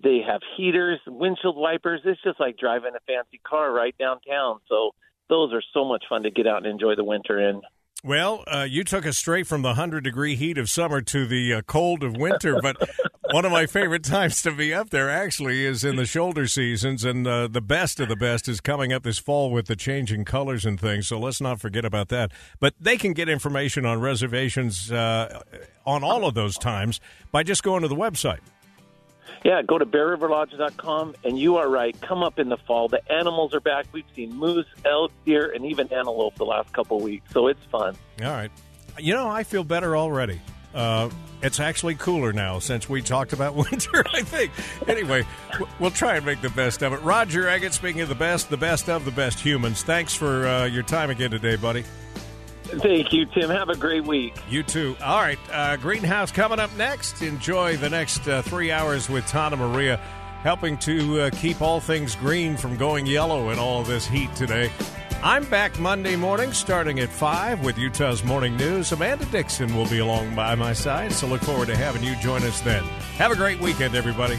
They 0.00 0.20
have 0.26 0.40
heaters, 0.56 1.00
windshield 1.06 1.56
wipers. 1.56 2.02
It's 2.04 2.22
just 2.22 2.38
like 2.38 2.58
driving 2.58 2.92
a 2.94 3.00
fancy 3.06 3.40
car 3.46 3.72
right 3.72 3.96
downtown. 3.98 4.60
So 4.68 4.90
those 5.28 5.52
are 5.52 5.62
so 5.72 5.84
much 5.84 6.04
fun 6.08 6.22
to 6.24 6.30
get 6.30 6.46
out 6.46 6.58
and 6.58 6.66
enjoy 6.66 6.94
the 6.94 7.04
winter 7.04 7.40
in. 7.48 7.62
Well, 8.04 8.44
uh, 8.46 8.64
you 8.68 8.84
took 8.84 9.04
us 9.06 9.18
straight 9.18 9.48
from 9.48 9.62
the 9.62 9.70
100 9.70 10.04
degree 10.04 10.36
heat 10.36 10.56
of 10.56 10.70
summer 10.70 11.00
to 11.00 11.26
the 11.26 11.54
uh, 11.54 11.62
cold 11.62 12.04
of 12.04 12.16
winter, 12.16 12.60
but 12.62 12.76
one 13.32 13.44
of 13.44 13.50
my 13.50 13.66
favorite 13.66 14.04
times 14.04 14.40
to 14.42 14.52
be 14.52 14.72
up 14.72 14.90
there 14.90 15.10
actually 15.10 15.64
is 15.64 15.82
in 15.82 15.96
the 15.96 16.06
shoulder 16.06 16.46
seasons, 16.46 17.04
and 17.04 17.26
uh, 17.26 17.48
the 17.48 17.60
best 17.60 17.98
of 17.98 18.08
the 18.08 18.14
best 18.14 18.46
is 18.46 18.60
coming 18.60 18.92
up 18.92 19.02
this 19.02 19.18
fall 19.18 19.50
with 19.50 19.66
the 19.66 19.74
changing 19.74 20.24
colors 20.24 20.64
and 20.64 20.80
things, 20.80 21.08
so 21.08 21.18
let's 21.18 21.40
not 21.40 21.60
forget 21.60 21.84
about 21.84 22.08
that. 22.08 22.30
But 22.60 22.74
they 22.78 22.96
can 22.96 23.14
get 23.14 23.28
information 23.28 23.84
on 23.84 24.00
reservations 24.00 24.92
uh, 24.92 25.42
on 25.84 26.04
all 26.04 26.24
of 26.24 26.34
those 26.34 26.56
times 26.56 27.00
by 27.32 27.42
just 27.42 27.64
going 27.64 27.82
to 27.82 27.88
the 27.88 27.96
website. 27.96 28.40
Yeah, 29.44 29.62
go 29.62 29.78
to 29.78 29.86
bearriverlodge.com, 29.86 31.14
and 31.24 31.38
you 31.38 31.56
are 31.56 31.68
right. 31.68 31.98
Come 32.00 32.22
up 32.22 32.38
in 32.38 32.48
the 32.48 32.56
fall. 32.56 32.88
The 32.88 33.00
animals 33.10 33.54
are 33.54 33.60
back. 33.60 33.86
We've 33.92 34.04
seen 34.14 34.34
moose, 34.34 34.66
elk, 34.84 35.12
deer, 35.24 35.52
and 35.54 35.64
even 35.64 35.92
antelope 35.92 36.34
the 36.36 36.44
last 36.44 36.72
couple 36.72 37.00
weeks, 37.00 37.30
so 37.32 37.46
it's 37.46 37.64
fun. 37.70 37.96
All 38.22 38.30
right. 38.30 38.50
You 38.98 39.14
know, 39.14 39.28
I 39.28 39.44
feel 39.44 39.64
better 39.64 39.96
already. 39.96 40.40
Uh, 40.74 41.08
it's 41.40 41.60
actually 41.60 41.94
cooler 41.94 42.32
now 42.32 42.58
since 42.58 42.88
we 42.88 43.00
talked 43.00 43.32
about 43.32 43.54
winter, 43.70 44.04
I 44.12 44.22
think. 44.22 44.50
Anyway, 44.88 45.24
we'll 45.78 45.90
try 45.90 46.16
and 46.16 46.26
make 46.26 46.40
the 46.40 46.50
best 46.50 46.82
of 46.82 46.92
it. 46.92 47.00
Roger 47.02 47.44
Eggett, 47.44 47.72
speaking 47.72 48.00
of 48.00 48.08
the 48.08 48.14
best, 48.14 48.50
the 48.50 48.56
best 48.56 48.88
of 48.88 49.04
the 49.04 49.10
best 49.10 49.38
humans, 49.40 49.82
thanks 49.82 50.14
for 50.14 50.46
uh, 50.46 50.64
your 50.64 50.82
time 50.82 51.10
again 51.10 51.30
today, 51.30 51.56
buddy. 51.56 51.84
Thank 52.68 53.12
you, 53.12 53.24
Tim. 53.26 53.48
Have 53.50 53.70
a 53.70 53.76
great 53.76 54.04
week. 54.04 54.36
You 54.48 54.62
too. 54.62 54.94
All 55.02 55.20
right, 55.20 55.38
uh, 55.50 55.76
Greenhouse 55.76 56.30
coming 56.30 56.58
up 56.58 56.74
next. 56.76 57.22
Enjoy 57.22 57.76
the 57.76 57.88
next 57.88 58.28
uh, 58.28 58.42
three 58.42 58.70
hours 58.70 59.08
with 59.08 59.26
Tana 59.26 59.56
Maria, 59.56 59.96
helping 60.42 60.76
to 60.78 61.22
uh, 61.22 61.30
keep 61.30 61.62
all 61.62 61.80
things 61.80 62.14
green 62.16 62.56
from 62.56 62.76
going 62.76 63.06
yellow 63.06 63.50
in 63.50 63.58
all 63.58 63.82
this 63.82 64.06
heat 64.06 64.34
today. 64.34 64.70
I'm 65.22 65.44
back 65.46 65.80
Monday 65.80 66.14
morning 66.14 66.52
starting 66.52 67.00
at 67.00 67.08
5 67.08 67.64
with 67.64 67.76
Utah's 67.76 68.22
Morning 68.22 68.56
News. 68.56 68.92
Amanda 68.92 69.24
Dixon 69.26 69.74
will 69.74 69.88
be 69.88 69.98
along 69.98 70.36
by 70.36 70.54
my 70.54 70.72
side, 70.72 71.12
so 71.12 71.26
look 71.26 71.40
forward 71.40 71.66
to 71.66 71.76
having 71.76 72.04
you 72.04 72.14
join 72.16 72.44
us 72.44 72.60
then. 72.60 72.84
Have 73.16 73.32
a 73.32 73.36
great 73.36 73.58
weekend, 73.58 73.96
everybody. 73.96 74.38